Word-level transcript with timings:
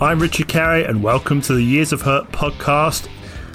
I'm 0.00 0.18
Richard 0.18 0.48
Carey, 0.48 0.84
and 0.84 1.04
welcome 1.04 1.40
to 1.42 1.54
the 1.54 1.62
Years 1.62 1.92
of 1.92 2.02
Hurt 2.02 2.30
podcast. 2.32 3.08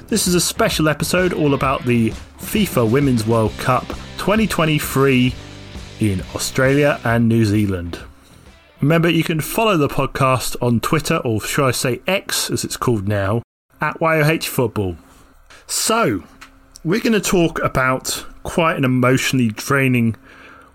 This 0.08 0.26
is 0.26 0.34
a 0.34 0.40
special 0.40 0.88
episode 0.88 1.34
all 1.34 1.52
about 1.52 1.84
the 1.84 2.10
FIFA 2.38 2.90
Women's 2.90 3.26
World 3.26 3.52
Cup 3.58 3.86
2023 4.16 5.34
in 6.00 6.22
Australia 6.34 6.98
and 7.04 7.28
New 7.28 7.44
Zealand. 7.44 8.00
Remember, 8.80 9.10
you 9.10 9.22
can 9.22 9.42
follow 9.42 9.76
the 9.76 9.86
podcast 9.86 10.56
on 10.62 10.80
Twitter, 10.80 11.18
or 11.18 11.42
should 11.42 11.66
I 11.66 11.72
say 11.72 12.00
X 12.06 12.50
as 12.50 12.64
it's 12.64 12.78
called 12.78 13.06
now, 13.06 13.42
at 13.82 14.00
YOH 14.00 14.48
Football. 14.48 14.96
So, 15.66 16.24
we're 16.82 17.00
going 17.00 17.12
to 17.12 17.20
talk 17.20 17.62
about 17.62 18.24
quite 18.44 18.78
an 18.78 18.84
emotionally 18.84 19.48
draining 19.48 20.16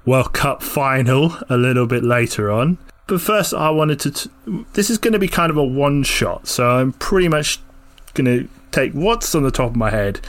World 0.05 0.31
Cup 0.31 0.61
final 0.61 1.35
a 1.49 1.57
little 1.57 1.87
bit 1.87 2.03
later 2.03 2.51
on. 2.51 2.77
But 3.07 3.21
first, 3.21 3.53
I 3.53 3.69
wanted 3.69 3.99
to. 4.01 4.11
T- 4.11 4.65
this 4.73 4.89
is 4.89 4.97
going 4.97 5.13
to 5.13 5.19
be 5.19 5.27
kind 5.27 5.49
of 5.49 5.57
a 5.57 5.63
one 5.63 6.03
shot, 6.03 6.47
so 6.47 6.67
I'm 6.67 6.93
pretty 6.93 7.27
much 7.27 7.59
going 8.13 8.25
to 8.25 8.49
take 8.71 8.93
what's 8.93 9.35
on 9.35 9.43
the 9.43 9.51
top 9.51 9.71
of 9.71 9.75
my 9.75 9.89
head 9.89 10.21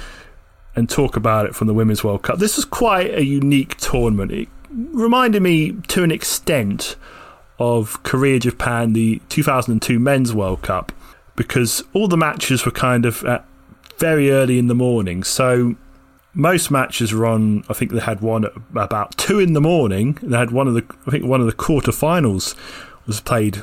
and 0.74 0.88
talk 0.88 1.16
about 1.16 1.46
it 1.46 1.54
from 1.54 1.68
the 1.68 1.74
Women's 1.74 2.04
World 2.04 2.22
Cup. 2.22 2.38
This 2.38 2.56
was 2.56 2.64
quite 2.64 3.14
a 3.14 3.24
unique 3.24 3.76
tournament. 3.78 4.30
It 4.30 4.48
reminded 4.70 5.42
me 5.42 5.72
to 5.88 6.04
an 6.04 6.10
extent 6.10 6.96
of 7.58 8.02
Korea 8.02 8.38
Japan, 8.38 8.92
the 8.92 9.22
2002 9.30 9.98
Men's 9.98 10.34
World 10.34 10.60
Cup, 10.60 10.92
because 11.34 11.82
all 11.94 12.08
the 12.08 12.16
matches 12.18 12.66
were 12.66 12.72
kind 12.72 13.06
of 13.06 13.24
at 13.24 13.46
very 13.98 14.30
early 14.30 14.58
in 14.58 14.66
the 14.66 14.74
morning. 14.74 15.24
So 15.24 15.76
most 16.36 16.70
matches 16.70 17.12
on. 17.12 17.64
I 17.68 17.72
think 17.72 17.90
they 17.90 18.00
had 18.00 18.20
one 18.20 18.44
at 18.44 18.52
about 18.74 19.16
two 19.16 19.40
in 19.40 19.54
the 19.54 19.60
morning. 19.60 20.18
They 20.22 20.36
had 20.36 20.52
one 20.52 20.68
of 20.68 20.74
the. 20.74 20.84
I 21.06 21.10
think 21.10 21.24
one 21.24 21.40
of 21.40 21.46
the 21.46 21.52
quarterfinals 21.52 22.54
was 23.06 23.20
played 23.20 23.62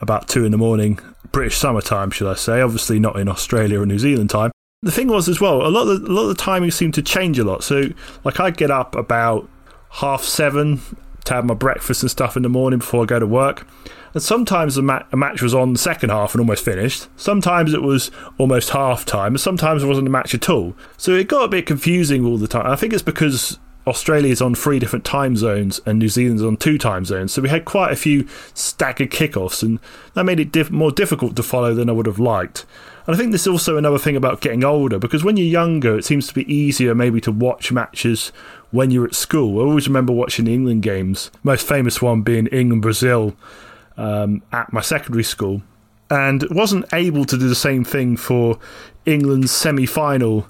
about 0.00 0.28
two 0.28 0.44
in 0.44 0.52
the 0.52 0.58
morning, 0.58 0.98
British 1.32 1.56
summertime, 1.56 2.10
should 2.10 2.28
I 2.28 2.34
say? 2.34 2.60
Obviously 2.60 2.98
not 3.00 3.18
in 3.18 3.28
Australia 3.28 3.80
or 3.80 3.86
New 3.86 3.98
Zealand 3.98 4.30
time. 4.30 4.50
The 4.82 4.92
thing 4.92 5.08
was 5.08 5.28
as 5.28 5.40
well, 5.40 5.66
a 5.66 5.68
lot 5.68 5.88
of 5.88 6.02
the, 6.02 6.08
a 6.08 6.12
lot 6.12 6.22
of 6.22 6.28
the 6.28 6.34
timing 6.42 6.70
seemed 6.70 6.92
to 6.94 7.02
change 7.02 7.38
a 7.38 7.44
lot. 7.44 7.64
So, 7.64 7.84
like, 8.22 8.38
I'd 8.38 8.58
get 8.58 8.70
up 8.70 8.94
about 8.94 9.48
half 9.90 10.22
seven 10.22 10.82
to 11.24 11.34
have 11.34 11.44
my 11.44 11.54
breakfast 11.54 12.02
and 12.02 12.10
stuff 12.10 12.36
in 12.36 12.42
the 12.42 12.48
morning 12.48 12.78
before 12.78 13.02
I 13.02 13.06
go 13.06 13.18
to 13.18 13.26
work. 13.26 13.66
And 14.12 14.22
sometimes 14.22 14.76
a, 14.76 14.82
ma- 14.82 15.02
a, 15.10 15.16
match 15.16 15.42
was 15.42 15.54
on 15.54 15.72
the 15.72 15.78
second 15.78 16.10
half 16.10 16.34
and 16.34 16.40
almost 16.40 16.64
finished. 16.64 17.08
Sometimes 17.16 17.74
it 17.74 17.82
was 17.82 18.10
almost 18.38 18.70
half 18.70 19.04
time, 19.04 19.32
and 19.32 19.40
sometimes 19.40 19.82
it 19.82 19.86
wasn't 19.86 20.06
a 20.06 20.10
match 20.10 20.34
at 20.34 20.48
all. 20.48 20.74
So 20.96 21.12
it 21.12 21.26
got 21.26 21.44
a 21.44 21.48
bit 21.48 21.66
confusing 21.66 22.24
all 22.24 22.36
the 22.36 22.46
time. 22.46 22.66
I 22.66 22.76
think 22.76 22.92
it's 22.92 23.02
because 23.02 23.58
Australia 23.86 24.30
is 24.30 24.40
on 24.40 24.54
three 24.54 24.78
different 24.78 25.04
time 25.04 25.36
zones 25.36 25.80
and 25.84 25.98
New 25.98 26.08
Zealand's 26.08 26.42
on 26.42 26.56
two 26.56 26.78
time 26.78 27.04
zones. 27.04 27.32
So 27.32 27.42
we 27.42 27.48
had 27.48 27.64
quite 27.64 27.92
a 27.92 27.96
few 27.96 28.26
staggered 28.54 29.10
kickoffs, 29.10 29.62
and 29.62 29.80
that 30.14 30.24
made 30.24 30.38
it 30.38 30.52
diff- 30.52 30.70
more 30.70 30.92
difficult 30.92 31.34
to 31.36 31.42
follow 31.42 31.74
than 31.74 31.90
I 31.90 31.92
would 31.92 32.06
have 32.06 32.20
liked. 32.20 32.64
And 33.06 33.14
I 33.14 33.18
think 33.18 33.32
this 33.32 33.42
is 33.42 33.48
also 33.48 33.76
another 33.76 33.98
thing 33.98 34.16
about 34.16 34.40
getting 34.40 34.64
older 34.64 34.98
because 34.98 35.22
when 35.22 35.36
you're 35.36 35.46
younger, 35.46 35.98
it 35.98 36.04
seems 36.04 36.26
to 36.28 36.34
be 36.34 36.52
easier 36.52 36.94
maybe 36.94 37.20
to 37.22 37.32
watch 37.32 37.70
matches 37.70 38.32
when 38.70 38.90
you're 38.90 39.04
at 39.04 39.14
school. 39.14 39.60
I 39.60 39.64
always 39.64 39.86
remember 39.86 40.12
watching 40.12 40.46
the 40.46 40.54
England 40.54 40.82
games, 40.82 41.30
most 41.42 41.66
famous 41.66 42.00
one 42.00 42.22
being 42.22 42.46
England 42.46 42.82
Brazil 42.82 43.36
um, 43.96 44.42
at 44.52 44.72
my 44.72 44.80
secondary 44.80 45.24
school, 45.24 45.62
and 46.10 46.44
wasn't 46.50 46.86
able 46.92 47.24
to 47.26 47.36
do 47.36 47.48
the 47.48 47.54
same 47.54 47.84
thing 47.84 48.16
for 48.16 48.58
England's 49.04 49.52
semi 49.52 49.86
final 49.86 50.48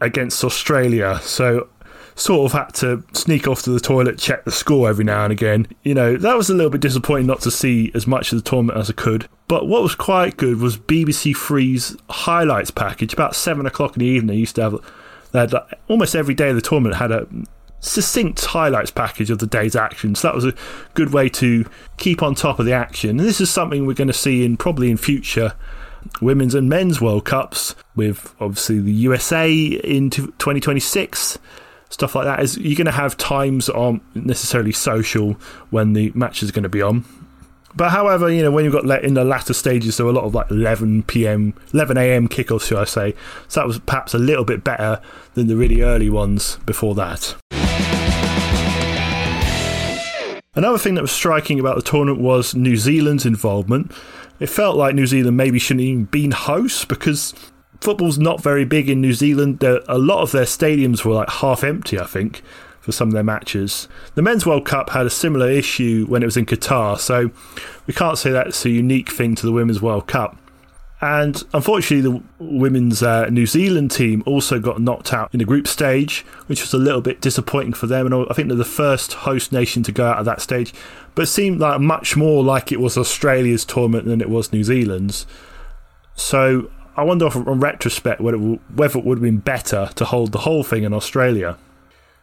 against 0.00 0.44
Australia. 0.44 1.18
So 1.22 1.68
sort 2.14 2.46
of 2.46 2.52
had 2.52 2.74
to 2.74 3.04
sneak 3.12 3.46
off 3.48 3.62
to 3.62 3.70
the 3.70 3.80
toilet, 3.80 4.18
check 4.18 4.44
the 4.44 4.52
score 4.52 4.88
every 4.88 5.04
now 5.04 5.24
and 5.24 5.32
again. 5.32 5.66
You 5.82 5.94
know, 5.94 6.16
that 6.16 6.36
was 6.36 6.48
a 6.48 6.54
little 6.54 6.70
bit 6.70 6.80
disappointing 6.80 7.26
not 7.26 7.40
to 7.42 7.50
see 7.50 7.90
as 7.94 8.06
much 8.06 8.32
of 8.32 8.42
the 8.42 8.48
tournament 8.48 8.78
as 8.78 8.90
I 8.90 8.92
could. 8.92 9.28
But 9.48 9.66
what 9.66 9.82
was 9.82 9.94
quite 9.94 10.36
good 10.36 10.60
was 10.60 10.76
BBC 10.76 11.34
Three's 11.34 11.96
highlights 12.10 12.70
package. 12.70 13.14
About 13.14 13.34
seven 13.34 13.64
o'clock 13.66 13.96
in 13.96 14.00
the 14.00 14.06
evening, 14.06 14.28
they 14.28 14.40
used 14.40 14.56
to 14.56 14.62
have, 14.62 14.92
they 15.32 15.40
had 15.40 15.52
like, 15.52 15.78
almost 15.88 16.14
every 16.14 16.34
day 16.34 16.50
of 16.50 16.54
the 16.54 16.60
tournament 16.60 16.96
had 16.96 17.10
a 17.10 17.26
succinct 17.80 18.44
highlights 18.44 18.90
package 18.90 19.30
of 19.30 19.38
the 19.38 19.46
day's 19.46 19.74
action. 19.74 20.14
So 20.14 20.28
that 20.28 20.34
was 20.34 20.44
a 20.44 20.54
good 20.94 21.12
way 21.12 21.28
to 21.30 21.64
keep 21.96 22.22
on 22.22 22.34
top 22.34 22.58
of 22.58 22.66
the 22.66 22.72
action. 22.72 23.10
And 23.10 23.20
this 23.20 23.40
is 23.40 23.50
something 23.50 23.86
we're 23.86 23.94
going 23.94 24.08
to 24.08 24.12
see 24.12 24.44
in 24.44 24.56
probably 24.56 24.90
in 24.90 24.96
future 24.96 25.54
women's 26.20 26.54
and 26.54 26.68
men's 26.68 27.00
World 27.00 27.24
Cups, 27.24 27.74
with 27.96 28.34
obviously 28.40 28.80
the 28.80 28.92
USA 28.92 29.52
in 29.52 30.10
2026. 30.10 31.38
Stuff 31.90 32.14
like 32.14 32.24
that 32.26 32.40
is 32.40 32.58
you're 32.58 32.76
going 32.76 32.84
to 32.84 32.92
have 32.92 33.16
times 33.16 33.68
on 33.70 34.02
necessarily 34.14 34.72
social 34.72 35.32
when 35.70 35.94
the 35.94 36.12
match 36.14 36.42
is 36.42 36.50
going 36.50 36.64
to 36.64 36.68
be 36.68 36.82
on. 36.82 37.04
But 37.76 37.90
however, 37.90 38.32
you 38.32 38.42
know, 38.42 38.50
when 38.50 38.64
you've 38.64 38.72
got 38.72 39.04
in 39.04 39.14
the 39.14 39.24
latter 39.24 39.52
stages, 39.52 39.96
there 39.96 40.06
were 40.06 40.12
a 40.12 40.14
lot 40.14 40.24
of 40.24 40.34
like 40.34 40.50
11 40.50 41.04
p.m., 41.04 41.54
11 41.72 41.96
a.m. 41.96 42.28
kickoffs, 42.28 42.62
should 42.68 42.78
I 42.78 42.84
say. 42.84 43.14
So 43.46 43.60
that 43.60 43.66
was 43.66 43.78
perhaps 43.80 44.14
a 44.14 44.18
little 44.18 44.44
bit 44.44 44.64
better 44.64 45.00
than 45.34 45.46
the 45.46 45.56
really 45.56 45.82
early 45.82 46.10
ones 46.10 46.56
before 46.66 46.94
that. 46.96 47.36
Another 50.54 50.78
thing 50.78 50.94
that 50.94 51.02
was 51.02 51.12
striking 51.12 51.60
about 51.60 51.76
the 51.76 51.82
tournament 51.82 52.20
was 52.20 52.54
New 52.54 52.76
Zealand's 52.76 53.24
involvement. 53.24 53.92
It 54.40 54.48
felt 54.48 54.76
like 54.76 54.94
New 54.94 55.06
Zealand 55.06 55.36
maybe 55.36 55.60
shouldn't 55.60 55.82
even 55.84 56.04
been 56.06 56.32
hosts 56.32 56.84
because 56.84 57.32
football's 57.80 58.18
not 58.18 58.42
very 58.42 58.64
big 58.64 58.90
in 58.90 59.00
New 59.00 59.12
Zealand. 59.12 59.62
A 59.62 59.98
lot 59.98 60.22
of 60.22 60.32
their 60.32 60.46
stadiums 60.46 61.04
were 61.04 61.12
like 61.12 61.30
half 61.30 61.62
empty, 61.62 62.00
I 62.00 62.06
think, 62.06 62.42
for 62.80 62.92
some 62.92 63.08
of 63.08 63.14
their 63.14 63.22
matches. 63.22 63.88
The 64.14 64.22
Men's 64.22 64.46
World 64.46 64.64
Cup 64.64 64.90
had 64.90 65.06
a 65.06 65.10
similar 65.10 65.50
issue 65.50 66.06
when 66.06 66.22
it 66.22 66.26
was 66.26 66.36
in 66.36 66.46
Qatar, 66.46 66.98
so 66.98 67.30
we 67.86 67.94
can't 67.94 68.18
say 68.18 68.30
that's 68.30 68.64
a 68.64 68.70
unique 68.70 69.10
thing 69.10 69.34
to 69.36 69.46
the 69.46 69.52
Women's 69.52 69.82
World 69.82 70.06
Cup. 70.06 70.36
And 71.00 71.44
unfortunately, 71.54 72.10
the 72.10 72.22
women's 72.44 73.04
uh, 73.04 73.26
New 73.26 73.46
Zealand 73.46 73.92
team 73.92 74.22
also 74.26 74.58
got 74.58 74.80
knocked 74.80 75.12
out 75.12 75.30
in 75.32 75.38
the 75.38 75.44
group 75.44 75.68
stage, 75.68 76.22
which 76.48 76.60
was 76.60 76.74
a 76.74 76.78
little 76.78 77.00
bit 77.00 77.20
disappointing 77.20 77.72
for 77.72 77.86
them. 77.86 78.06
And 78.06 78.26
I 78.28 78.34
think 78.34 78.48
they're 78.48 78.56
the 78.56 78.64
first 78.64 79.12
host 79.12 79.52
nation 79.52 79.84
to 79.84 79.92
go 79.92 80.06
out 80.06 80.18
of 80.18 80.24
that 80.24 80.40
stage. 80.40 80.74
But 81.14 81.22
it 81.22 81.26
seemed 81.26 81.60
like 81.60 81.80
much 81.80 82.16
more 82.16 82.42
like 82.42 82.72
it 82.72 82.80
was 82.80 82.98
Australia's 82.98 83.64
tournament 83.64 84.06
than 84.06 84.20
it 84.20 84.28
was 84.28 84.52
New 84.52 84.64
Zealand's. 84.64 85.24
So 86.16 86.68
I 86.96 87.04
wonder 87.04 87.28
if, 87.28 87.36
in 87.36 87.60
retrospect, 87.60 88.20
whether 88.20 88.36
it, 88.36 88.60
whether 88.74 88.98
it 88.98 89.04
would 89.04 89.18
have 89.18 89.22
been 89.22 89.38
better 89.38 89.90
to 89.94 90.04
hold 90.04 90.32
the 90.32 90.38
whole 90.38 90.64
thing 90.64 90.82
in 90.82 90.92
Australia. 90.92 91.56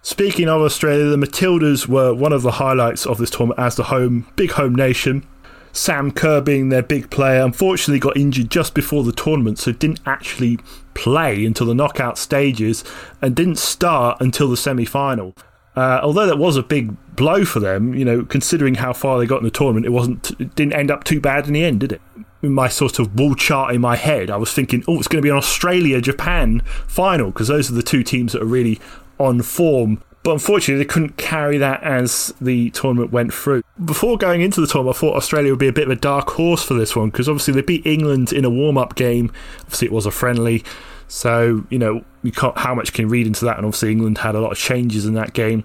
Speaking 0.05 0.47
of 0.47 0.61
Australia, 0.61 1.05
the 1.05 1.17
Matildas 1.17 1.87
were 1.87 2.13
one 2.13 2.31
of 2.31 2.43
the 2.43 2.51
highlights 2.51 3.07
of 3.07 3.17
this 3.17 3.31
tournament 3.31 3.59
as 3.59 3.75
the 3.75 3.85
home, 3.85 4.27
big 4.35 4.51
home 4.51 4.75
nation. 4.75 5.25
Sam 5.73 6.11
Kerr 6.11 6.41
being 6.41 6.69
their 6.69 6.83
big 6.83 7.09
player, 7.09 7.41
unfortunately 7.41 7.97
got 7.97 8.15
injured 8.15 8.51
just 8.51 8.75
before 8.75 9.03
the 9.03 9.11
tournament, 9.11 9.57
so 9.57 9.71
didn't 9.71 10.01
actually 10.05 10.59
play 10.93 11.43
until 11.43 11.65
the 11.65 11.73
knockout 11.73 12.19
stages 12.19 12.83
and 13.19 13.35
didn't 13.35 13.57
start 13.57 14.21
until 14.21 14.47
the 14.47 14.55
semi 14.55 14.85
final. 14.85 15.33
Uh, 15.75 15.99
although 16.03 16.27
that 16.27 16.37
was 16.37 16.55
a 16.55 16.61
big 16.61 16.95
blow 17.15 17.43
for 17.43 17.59
them, 17.59 17.95
you 17.95 18.05
know, 18.05 18.23
considering 18.23 18.75
how 18.75 18.93
far 18.93 19.17
they 19.17 19.25
got 19.25 19.39
in 19.39 19.43
the 19.43 19.49
tournament, 19.49 19.87
it 19.87 19.89
wasn't 19.89 20.39
it 20.39 20.53
didn't 20.53 20.73
end 20.73 20.91
up 20.91 21.03
too 21.03 21.19
bad 21.19 21.47
in 21.47 21.53
the 21.53 21.63
end, 21.63 21.79
did 21.79 21.93
it? 21.93 22.01
In 22.43 22.53
my 22.53 22.67
sort 22.67 22.99
of 22.99 23.19
wall 23.19 23.33
chart 23.33 23.73
in 23.73 23.81
my 23.81 23.95
head, 23.95 24.29
I 24.29 24.37
was 24.37 24.53
thinking, 24.53 24.83
oh, 24.87 24.99
it's 24.99 25.07
going 25.07 25.19
to 25.19 25.25
be 25.25 25.31
an 25.31 25.35
Australia 25.35 25.99
Japan 25.99 26.61
final 26.85 27.31
because 27.31 27.47
those 27.47 27.71
are 27.71 27.73
the 27.73 27.81
two 27.81 28.03
teams 28.03 28.33
that 28.33 28.43
are 28.43 28.45
really 28.45 28.79
on 29.19 29.41
form 29.41 30.01
but 30.25 30.31
unfortunately, 30.31 30.83
they 30.83 30.87
couldn't 30.87 31.17
carry 31.17 31.59
that 31.59 31.83
as 31.83 32.33
the 32.41 32.71
tournament 32.71 33.11
went 33.11 33.31
through. 33.31 33.61
Before 33.85 34.17
going 34.17 34.41
into 34.41 34.59
the 34.59 34.65
tournament, 34.65 34.97
I 34.97 34.99
thought 34.99 35.15
Australia 35.15 35.51
would 35.51 35.59
be 35.59 35.67
a 35.67 35.71
bit 35.71 35.83
of 35.83 35.91
a 35.91 35.95
dark 35.95 36.31
horse 36.31 36.63
for 36.63 36.73
this 36.73 36.95
one 36.95 37.11
because 37.11 37.29
obviously 37.29 37.53
they 37.53 37.61
beat 37.61 37.85
England 37.85 38.33
in 38.33 38.43
a 38.43 38.49
warm 38.49 38.75
up 38.75 38.95
game. 38.95 39.31
Obviously, 39.61 39.85
it 39.85 39.91
was 39.91 40.07
a 40.07 40.11
friendly. 40.11 40.63
So, 41.07 41.67
you 41.69 41.77
know, 41.77 42.03
you 42.23 42.31
can't, 42.31 42.57
how 42.57 42.73
much 42.73 42.91
can 42.91 43.03
you 43.03 43.07
read 43.07 43.27
into 43.27 43.45
that? 43.45 43.57
And 43.57 43.67
obviously, 43.67 43.91
England 43.91 44.17
had 44.17 44.33
a 44.33 44.39
lot 44.39 44.51
of 44.51 44.57
changes 44.57 45.05
in 45.05 45.13
that 45.13 45.33
game. 45.33 45.63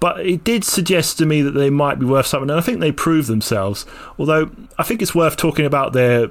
But 0.00 0.26
it 0.26 0.42
did 0.42 0.64
suggest 0.64 1.16
to 1.18 1.26
me 1.26 1.40
that 1.42 1.52
they 1.52 1.70
might 1.70 2.00
be 2.00 2.04
worth 2.06 2.26
something, 2.26 2.50
and 2.50 2.58
I 2.58 2.62
think 2.62 2.80
they 2.80 2.90
proved 2.90 3.28
themselves. 3.28 3.86
Although, 4.18 4.50
I 4.76 4.82
think 4.82 5.02
it's 5.02 5.14
worth 5.14 5.36
talking 5.36 5.64
about 5.64 5.92
their 5.92 6.30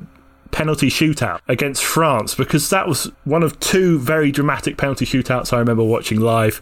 penalty 0.52 0.90
shootout 0.90 1.40
against 1.48 1.84
France 1.84 2.36
because 2.36 2.70
that 2.70 2.88
was 2.88 3.12
one 3.24 3.44
of 3.44 3.60
two 3.60 4.00
very 4.00 4.32
dramatic 4.32 4.78
penalty 4.78 5.06
shootouts 5.06 5.54
I 5.54 5.60
remember 5.60 5.84
watching 5.84 6.20
live 6.20 6.56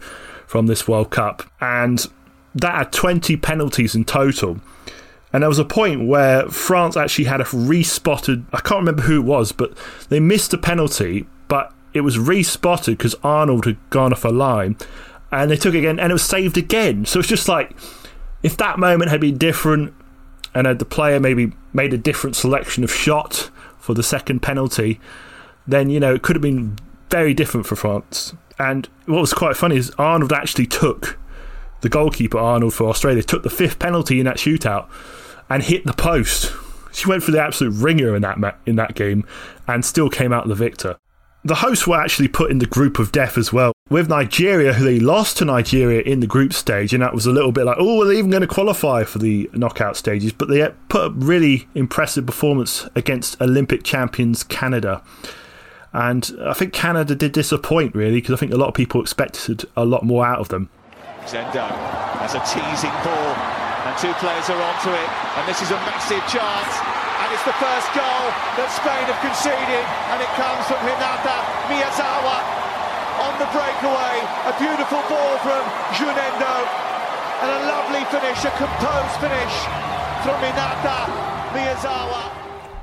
from 0.46 0.66
this 0.66 0.86
World 0.86 1.10
Cup. 1.10 1.42
And 1.60 2.06
that 2.54 2.74
had 2.74 2.92
20 2.92 3.36
penalties 3.36 3.94
in 3.94 4.04
total. 4.04 4.60
And 5.32 5.42
there 5.42 5.48
was 5.48 5.58
a 5.58 5.64
point 5.64 6.06
where 6.06 6.48
France 6.48 6.96
actually 6.96 7.26
had 7.26 7.40
a 7.40 7.46
respotted, 7.52 8.46
I 8.52 8.60
can't 8.60 8.80
remember 8.80 9.02
who 9.02 9.20
it 9.20 9.24
was, 9.24 9.52
but 9.52 9.76
they 10.08 10.20
missed 10.20 10.54
a 10.54 10.58
penalty, 10.58 11.26
but 11.48 11.72
it 11.92 12.00
was 12.00 12.18
respotted 12.18 12.96
because 12.96 13.14
Arnold 13.22 13.66
had 13.66 13.76
gone 13.90 14.12
off 14.12 14.24
a 14.24 14.28
line. 14.28 14.76
And 15.30 15.50
they 15.50 15.56
took 15.56 15.74
it 15.74 15.78
again 15.78 15.98
and 15.98 16.10
it 16.10 16.14
was 16.14 16.22
saved 16.22 16.56
again. 16.56 17.04
So 17.04 17.18
it's 17.18 17.28
just 17.28 17.48
like, 17.48 17.76
if 18.42 18.56
that 18.58 18.78
moment 18.78 19.10
had 19.10 19.20
been 19.20 19.36
different 19.36 19.92
and 20.54 20.66
had 20.66 20.78
the 20.78 20.84
player 20.84 21.20
maybe 21.20 21.52
made 21.72 21.92
a 21.92 21.98
different 21.98 22.36
selection 22.36 22.84
of 22.84 22.90
shot 22.90 23.50
for 23.86 23.94
the 23.94 24.02
second 24.02 24.40
penalty, 24.40 24.98
then, 25.64 25.90
you 25.90 26.00
know, 26.00 26.12
it 26.12 26.22
could 26.22 26.34
have 26.34 26.42
been 26.42 26.76
very 27.08 27.32
different 27.32 27.66
for 27.66 27.76
France. 27.76 28.34
And 28.58 28.88
what 29.06 29.20
was 29.20 29.32
quite 29.32 29.56
funny 29.56 29.76
is 29.76 29.92
Arnold 29.96 30.32
actually 30.32 30.66
took 30.66 31.16
the 31.82 31.88
goalkeeper, 31.88 32.36
Arnold 32.36 32.74
for 32.74 32.88
Australia, 32.88 33.22
took 33.22 33.44
the 33.44 33.50
fifth 33.50 33.78
penalty 33.78 34.18
in 34.18 34.26
that 34.26 34.38
shootout 34.38 34.88
and 35.48 35.62
hit 35.62 35.84
the 35.84 35.92
post. 35.92 36.52
She 36.92 37.08
went 37.08 37.22
for 37.22 37.30
the 37.30 37.40
absolute 37.40 37.74
ringer 37.74 38.16
in 38.16 38.22
that 38.22 38.58
in 38.66 38.74
that 38.74 38.96
game, 38.96 39.24
and 39.68 39.84
still 39.84 40.10
came 40.10 40.32
out 40.32 40.48
the 40.48 40.56
victor. 40.56 40.96
The 41.46 41.54
hosts 41.54 41.86
were 41.86 41.96
actually 41.96 42.26
put 42.26 42.50
in 42.50 42.58
the 42.58 42.66
group 42.66 42.98
of 42.98 43.12
death 43.12 43.38
as 43.38 43.52
well, 43.52 43.72
with 43.88 44.08
Nigeria, 44.08 44.72
who 44.72 44.84
they 44.84 44.98
lost 44.98 45.38
to 45.38 45.44
Nigeria 45.44 46.00
in 46.00 46.18
the 46.18 46.26
group 46.26 46.52
stage, 46.52 46.92
and 46.92 47.00
that 47.04 47.14
was 47.14 47.24
a 47.24 47.30
little 47.30 47.52
bit 47.52 47.66
like, 47.66 47.76
oh, 47.78 48.02
are 48.02 48.04
they 48.04 48.18
even 48.18 48.32
going 48.32 48.40
to 48.40 48.48
qualify 48.48 49.04
for 49.04 49.20
the 49.20 49.48
knockout 49.52 49.96
stages? 49.96 50.32
But 50.32 50.48
they 50.48 50.68
put 50.88 51.04
a 51.04 51.10
really 51.10 51.68
impressive 51.76 52.26
performance 52.26 52.88
against 52.96 53.40
Olympic 53.40 53.84
champions 53.84 54.42
Canada. 54.42 55.04
And 55.92 56.28
I 56.44 56.52
think 56.52 56.72
Canada 56.72 57.14
did 57.14 57.30
disappoint, 57.30 57.94
really, 57.94 58.16
because 58.16 58.34
I 58.34 58.38
think 58.38 58.52
a 58.52 58.56
lot 58.56 58.66
of 58.66 58.74
people 58.74 59.00
expected 59.00 59.66
a 59.76 59.84
lot 59.84 60.02
more 60.02 60.26
out 60.26 60.40
of 60.40 60.48
them. 60.48 60.68
Zendo 61.26 61.68
has 62.18 62.34
a 62.34 62.40
teasing 62.40 62.90
ball, 63.04 63.34
and 63.86 63.96
two 64.02 64.12
players 64.14 64.50
are 64.50 64.60
onto 64.60 64.90
it, 64.90 65.38
and 65.38 65.48
this 65.48 65.62
is 65.62 65.70
a 65.70 65.76
massive 65.76 66.26
chance. 66.26 66.95
And 67.26 67.34
it's 67.34 67.42
the 67.42 67.58
first 67.58 67.90
goal 67.90 68.30
that 68.54 68.70
Spain 68.70 69.02
have 69.10 69.18
conceded, 69.18 69.82
and 70.14 70.22
it 70.22 70.30
comes 70.38 70.62
from 70.70 70.78
Hinata 70.86 71.42
Miyazawa 71.66 72.38
on 73.18 73.34
the 73.42 73.50
breakaway. 73.50 74.22
A 74.46 74.54
beautiful 74.54 75.02
ball 75.10 75.34
from 75.42 75.66
Jun 75.98 76.14
Endo, 76.14 76.54
and 77.42 77.50
a 77.50 77.60
lovely 77.66 78.06
finish, 78.14 78.46
a 78.46 78.54
composed 78.54 79.18
finish 79.18 79.54
from 80.22 80.38
Hinata 80.38 81.10
Miyazawa. 81.50 82.30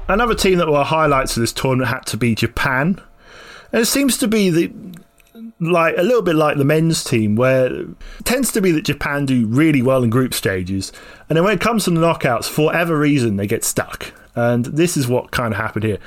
Another 0.09 0.35
team 0.35 0.57
that 0.57 0.67
were 0.67 0.83
highlights 0.83 1.37
of 1.37 1.41
this 1.41 1.53
tournament 1.53 1.87
had 1.87 2.05
to 2.07 2.17
be 2.17 2.35
Japan. 2.35 2.99
And 3.71 3.81
it 3.81 3.85
seems 3.85 4.17
to 4.17 4.27
be 4.27 4.49
the 4.49 4.73
like 5.61 5.95
a 5.97 6.03
little 6.03 6.21
bit 6.21 6.35
like 6.35 6.57
the 6.57 6.65
men's 6.65 7.01
team, 7.05 7.37
where 7.37 7.73
it 7.73 7.87
tends 8.25 8.51
to 8.51 8.61
be 8.61 8.71
that 8.71 8.83
Japan 8.83 9.25
do 9.25 9.47
really 9.47 9.81
well 9.81 10.03
in 10.03 10.09
group 10.09 10.33
stages, 10.33 10.91
and 11.29 11.37
then 11.37 11.45
when 11.45 11.53
it 11.53 11.61
comes 11.61 11.85
to 11.85 11.91
the 11.91 12.01
knockouts, 12.01 12.49
for 12.49 12.65
whatever 12.65 12.99
reason, 12.99 13.37
they 13.37 13.47
get 13.47 13.63
stuck. 13.63 14.11
And 14.35 14.65
this 14.65 14.97
is 14.97 15.07
what 15.07 15.31
kind 15.31 15.53
of 15.53 15.59
happened 15.59 15.85
here. 15.85 15.99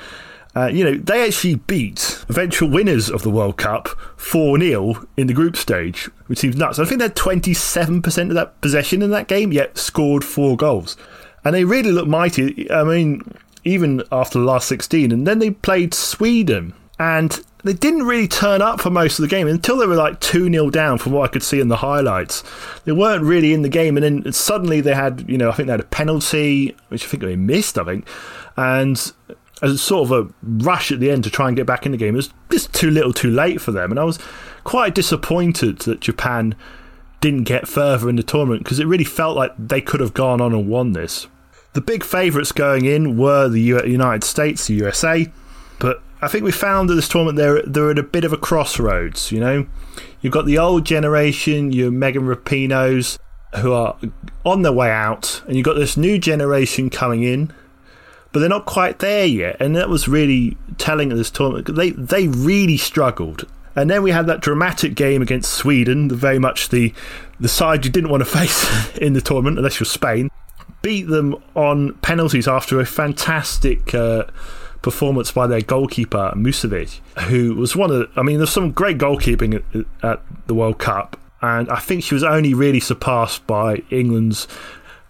Uh, 0.54 0.68
you 0.68 0.82
know, 0.82 0.94
they 0.94 1.26
actually 1.26 1.56
beat 1.56 2.24
eventual 2.30 2.70
winners 2.70 3.10
of 3.10 3.22
the 3.22 3.28
World 3.28 3.58
Cup 3.58 3.88
4 4.16 4.58
0 4.58 5.06
in 5.18 5.26
the 5.26 5.34
group 5.34 5.54
stage, 5.54 6.08
which 6.28 6.38
seems 6.38 6.56
nuts. 6.56 6.78
I 6.78 6.86
think 6.86 7.00
they 7.00 7.04
had 7.04 7.14
27% 7.14 8.28
of 8.28 8.34
that 8.34 8.58
possession 8.62 9.02
in 9.02 9.10
that 9.10 9.28
game, 9.28 9.52
yet 9.52 9.76
scored 9.76 10.24
four 10.24 10.56
goals. 10.56 10.96
And 11.44 11.54
they 11.54 11.64
really 11.64 11.92
looked 11.92 12.08
mighty. 12.08 12.70
I 12.70 12.84
mean, 12.84 13.22
even 13.64 14.02
after 14.10 14.38
the 14.38 14.46
last 14.46 14.66
16. 14.68 15.12
And 15.12 15.26
then 15.26 15.40
they 15.40 15.50
played 15.50 15.92
Sweden. 15.92 16.72
And 16.98 17.38
they 17.66 17.72
didn't 17.72 18.04
really 18.04 18.28
turn 18.28 18.62
up 18.62 18.80
for 18.80 18.90
most 18.90 19.18
of 19.18 19.22
the 19.22 19.28
game 19.28 19.46
until 19.46 19.76
they 19.76 19.86
were 19.86 19.96
like 19.96 20.20
2 20.20 20.50
0 20.50 20.70
down 20.70 20.98
from 20.98 21.12
what 21.12 21.28
I 21.28 21.32
could 21.32 21.42
see 21.42 21.60
in 21.60 21.68
the 21.68 21.76
highlights. 21.76 22.42
They 22.84 22.92
weren't 22.92 23.24
really 23.24 23.52
in 23.52 23.62
the 23.62 23.68
game. 23.68 23.96
And 23.96 24.24
then 24.24 24.32
suddenly 24.32 24.80
they 24.80 24.94
had, 24.94 25.24
you 25.28 25.38
know, 25.38 25.50
I 25.50 25.52
think 25.52 25.66
they 25.66 25.72
had 25.72 25.80
a 25.80 25.84
penalty, 25.84 26.76
which 26.88 27.04
I 27.04 27.08
think 27.08 27.22
they 27.22 27.36
missed, 27.36 27.78
I 27.78 27.84
think. 27.84 28.06
And 28.56 29.12
as 29.62 29.80
sort 29.80 30.10
of 30.10 30.12
a 30.12 30.32
rush 30.64 30.92
at 30.92 31.00
the 31.00 31.10
end 31.10 31.24
to 31.24 31.30
try 31.30 31.48
and 31.48 31.56
get 31.56 31.66
back 31.66 31.86
in 31.86 31.92
the 31.92 31.98
game. 31.98 32.14
It 32.14 32.18
was 32.18 32.32
just 32.50 32.74
too 32.74 32.90
little 32.90 33.12
too 33.12 33.30
late 33.30 33.60
for 33.60 33.72
them. 33.72 33.90
And 33.90 33.98
I 33.98 34.04
was 34.04 34.18
quite 34.64 34.94
disappointed 34.94 35.80
that 35.80 36.00
Japan 36.00 36.54
didn't 37.20 37.44
get 37.44 37.66
further 37.66 38.08
in 38.08 38.16
the 38.16 38.22
tournament 38.22 38.64
because 38.64 38.78
it 38.78 38.86
really 38.86 39.04
felt 39.04 39.36
like 39.36 39.52
they 39.58 39.80
could 39.80 40.00
have 40.00 40.14
gone 40.14 40.40
on 40.40 40.52
and 40.52 40.68
won 40.68 40.92
this. 40.92 41.26
The 41.72 41.80
big 41.80 42.04
favourites 42.04 42.52
going 42.52 42.84
in 42.84 43.16
were 43.16 43.48
the 43.48 43.60
United 43.60 44.24
States, 44.24 44.66
the 44.66 44.74
USA, 44.74 45.30
but 45.78 46.02
I 46.22 46.28
think 46.28 46.44
we 46.44 46.52
found 46.52 46.88
that 46.88 46.94
this 46.94 47.08
tournament 47.08 47.36
they're 47.36 47.62
they're 47.62 47.90
at 47.90 47.98
a 47.98 48.02
bit 48.02 48.24
of 48.24 48.32
a 48.32 48.36
crossroads. 48.36 49.30
You 49.30 49.40
know, 49.40 49.66
you've 50.20 50.32
got 50.32 50.46
the 50.46 50.58
old 50.58 50.84
generation, 50.84 51.72
your 51.72 51.90
Megan 51.90 52.26
Rapinoes, 52.26 53.18
who 53.56 53.72
are 53.72 53.96
on 54.44 54.62
their 54.62 54.72
way 54.72 54.90
out, 54.90 55.42
and 55.46 55.56
you've 55.56 55.64
got 55.64 55.74
this 55.74 55.96
new 55.96 56.18
generation 56.18 56.90
coming 56.90 57.22
in, 57.22 57.52
but 58.32 58.40
they're 58.40 58.48
not 58.48 58.66
quite 58.66 59.00
there 59.00 59.26
yet. 59.26 59.56
And 59.60 59.76
that 59.76 59.88
was 59.88 60.08
really 60.08 60.56
telling 60.78 61.10
at 61.10 61.18
this 61.18 61.30
tournament. 61.30 61.74
They 61.74 61.90
they 61.90 62.28
really 62.28 62.76
struggled. 62.76 63.46
And 63.74 63.90
then 63.90 64.02
we 64.02 64.10
had 64.10 64.26
that 64.26 64.40
dramatic 64.40 64.94
game 64.94 65.20
against 65.20 65.52
Sweden, 65.52 66.08
the 66.08 66.14
very 66.14 66.38
much 66.38 66.70
the 66.70 66.94
the 67.38 67.48
side 67.48 67.84
you 67.84 67.90
didn't 67.90 68.10
want 68.10 68.22
to 68.22 68.24
face 68.38 68.96
in 68.96 69.12
the 69.12 69.20
tournament, 69.20 69.58
unless 69.58 69.80
you're 69.80 69.84
Spain 69.84 70.30
beat 70.86 71.08
them 71.08 71.34
on 71.56 71.92
penalties 71.94 72.46
after 72.46 72.78
a 72.78 72.86
fantastic 72.86 73.92
uh, 73.92 74.22
performance 74.86 75.32
by 75.32 75.48
their 75.48 75.62
goalkeeper, 75.62 76.32
Musovic, 76.36 77.00
who 77.22 77.56
was 77.56 77.74
one 77.74 77.90
of 77.90 77.98
the, 77.98 78.08
I 78.14 78.22
mean, 78.22 78.36
there's 78.36 78.50
some 78.50 78.70
great 78.70 78.98
goalkeeping 78.98 79.64
at, 79.74 80.08
at 80.08 80.22
the 80.46 80.54
World 80.54 80.78
Cup, 80.78 81.18
and 81.42 81.68
I 81.68 81.80
think 81.80 82.04
she 82.04 82.14
was 82.14 82.22
only 82.22 82.54
really 82.54 82.78
surpassed 82.78 83.44
by 83.48 83.82
England's 83.90 84.46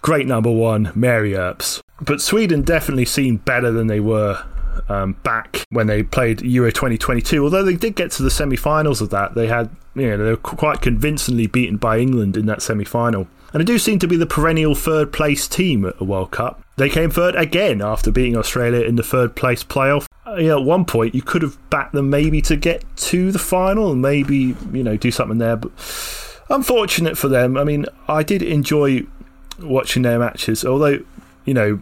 great 0.00 0.26
number 0.26 0.50
one, 0.50 0.92
Mary 0.94 1.36
Earps. 1.36 1.82
But 2.00 2.22
Sweden 2.22 2.62
definitely 2.62 3.04
seemed 3.04 3.44
better 3.44 3.70
than 3.70 3.86
they 3.86 4.00
were 4.00 4.42
um, 4.88 5.12
back 5.22 5.66
when 5.68 5.88
they 5.88 6.02
played 6.02 6.40
Euro 6.40 6.72
2022. 6.72 7.44
Although 7.44 7.62
they 7.62 7.76
did 7.76 7.96
get 7.96 8.12
to 8.12 8.22
the 8.22 8.30
semi 8.30 8.56
finals 8.56 9.02
of 9.02 9.10
that, 9.10 9.34
they 9.34 9.46
had, 9.46 9.68
you 9.94 10.08
know, 10.08 10.16
they 10.16 10.30
were 10.30 10.36
quite 10.38 10.80
convincingly 10.80 11.48
beaten 11.48 11.76
by 11.76 11.98
England 11.98 12.38
in 12.38 12.46
that 12.46 12.62
semi 12.62 12.84
final. 12.84 13.28
And 13.52 13.60
they 13.60 13.64
do 13.64 13.78
seem 13.78 13.98
to 13.98 14.08
be 14.08 14.16
the 14.16 14.26
perennial 14.26 14.74
third 14.74 15.12
place 15.12 15.46
team 15.46 15.84
at 15.84 15.98
the 15.98 16.04
World 16.04 16.30
Cup. 16.30 16.62
They 16.76 16.88
came 16.90 17.10
third 17.10 17.34
again 17.36 17.80
after 17.80 18.10
beating 18.10 18.36
Australia 18.36 18.82
in 18.82 18.96
the 18.96 19.02
third 19.02 19.34
place 19.34 19.64
playoff. 19.64 20.06
Uh, 20.26 20.36
you 20.36 20.56
at 20.56 20.64
one 20.64 20.84
point, 20.84 21.14
you 21.14 21.22
could 21.22 21.42
have 21.42 21.58
backed 21.70 21.94
them 21.94 22.10
maybe 22.10 22.42
to 22.42 22.56
get 22.56 22.84
to 22.96 23.32
the 23.32 23.38
final 23.38 23.92
and 23.92 24.02
maybe, 24.02 24.54
you 24.72 24.82
know, 24.82 24.96
do 24.96 25.10
something 25.10 25.38
there. 25.38 25.56
But 25.56 25.72
unfortunate 26.50 27.16
for 27.16 27.28
them. 27.28 27.56
I 27.56 27.64
mean, 27.64 27.86
I 28.08 28.22
did 28.22 28.42
enjoy 28.42 29.06
watching 29.60 30.02
their 30.02 30.18
matches, 30.18 30.64
although, 30.64 31.00
you 31.44 31.54
know, 31.54 31.80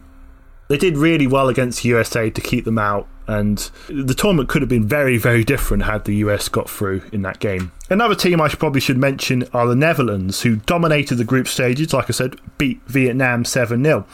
they 0.68 0.78
did 0.78 0.96
really 0.96 1.26
well 1.26 1.48
against 1.48 1.84
USA 1.84 2.30
to 2.30 2.40
keep 2.40 2.64
them 2.64 2.78
out 2.78 3.08
and 3.26 3.70
the 3.88 4.14
tournament 4.14 4.48
could 4.48 4.60
have 4.62 4.68
been 4.68 4.86
very, 4.86 5.16
very 5.16 5.44
different 5.44 5.84
had 5.84 6.04
the 6.04 6.16
US 6.16 6.48
got 6.48 6.68
through 6.68 7.02
in 7.12 7.22
that 7.22 7.38
game. 7.38 7.72
Another 7.88 8.14
team 8.14 8.40
I 8.40 8.48
should 8.48 8.58
probably 8.58 8.80
should 8.80 8.98
mention 8.98 9.44
are 9.54 9.66
the 9.66 9.76
Netherlands, 9.76 10.42
who 10.42 10.56
dominated 10.56 11.16
the 11.16 11.24
group 11.24 11.48
stages, 11.48 11.92
like 11.92 12.10
I 12.10 12.12
said, 12.12 12.36
beat 12.58 12.82
Vietnam 12.86 13.44
7 13.44 13.82
0. 13.82 14.06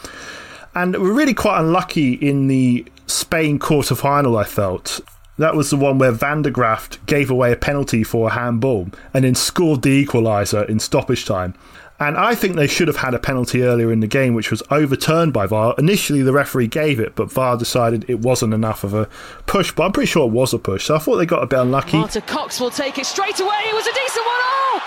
And 0.73 0.95
we're 0.95 1.13
really 1.13 1.33
quite 1.33 1.59
unlucky 1.59 2.13
in 2.13 2.47
the 2.47 2.85
Spain 3.07 3.59
quarter 3.59 3.95
final, 3.95 4.37
I 4.37 4.45
felt. 4.45 5.01
That 5.37 5.55
was 5.55 5.69
the 5.69 5.77
one 5.77 5.97
where 5.97 6.11
Van 6.11 6.43
Gragt 6.43 7.05
gave 7.05 7.31
away 7.31 7.51
a 7.51 7.55
penalty 7.55 8.03
for 8.03 8.29
a 8.29 8.33
handball 8.33 8.89
and 9.13 9.25
then 9.25 9.35
scored 9.35 9.81
the 9.81 10.05
equaliser 10.05 10.67
in 10.69 10.79
stoppage 10.79 11.25
time. 11.25 11.55
And 11.99 12.17
I 12.17 12.33
think 12.33 12.55
they 12.55 12.67
should 12.67 12.87
have 12.87 12.97
had 12.97 13.13
a 13.13 13.19
penalty 13.19 13.61
earlier 13.61 13.91
in 13.91 13.99
the 13.99 14.07
game, 14.07 14.33
which 14.33 14.49
was 14.49 14.63
overturned 14.71 15.33
by 15.33 15.45
VAR. 15.45 15.75
Initially, 15.77 16.23
the 16.23 16.33
referee 16.33 16.65
gave 16.67 16.99
it, 16.99 17.15
but 17.15 17.31
VAR 17.31 17.57
decided 17.57 18.09
it 18.09 18.19
wasn't 18.19 18.55
enough 18.55 18.83
of 18.83 18.95
a 18.95 19.07
push. 19.45 19.71
But 19.71 19.83
I'm 19.83 19.91
pretty 19.91 20.07
sure 20.07 20.27
it 20.27 20.31
was 20.31 20.51
a 20.51 20.57
push, 20.57 20.85
so 20.85 20.95
I 20.95 20.97
thought 20.97 21.17
they 21.17 21.27
got 21.27 21.43
a 21.43 21.47
bit 21.47 21.59
unlucky. 21.59 21.97
Marta 21.97 22.21
Cox 22.21 22.59
will 22.59 22.71
take 22.71 22.97
it 22.97 23.05
straight 23.05 23.39
away. 23.39 23.61
It 23.65 23.75
was 23.75 23.85
a 23.85 23.93
decent 23.93 24.25
one. 24.25 24.35
Oh! 24.35 24.81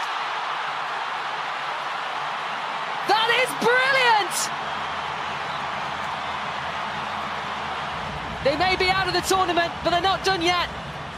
That 3.07 3.29
is 3.43 3.51
brilliant! 3.63 4.65
They 8.45 8.59
may 8.59 8.77
be 8.77 8.91
out 8.91 9.09
of 9.09 9.15
the 9.15 9.23
tournament, 9.23 9.73
but 9.83 9.91
they're 9.91 10.03
not 10.03 10.23
done 10.23 10.43
yet. 10.43 10.69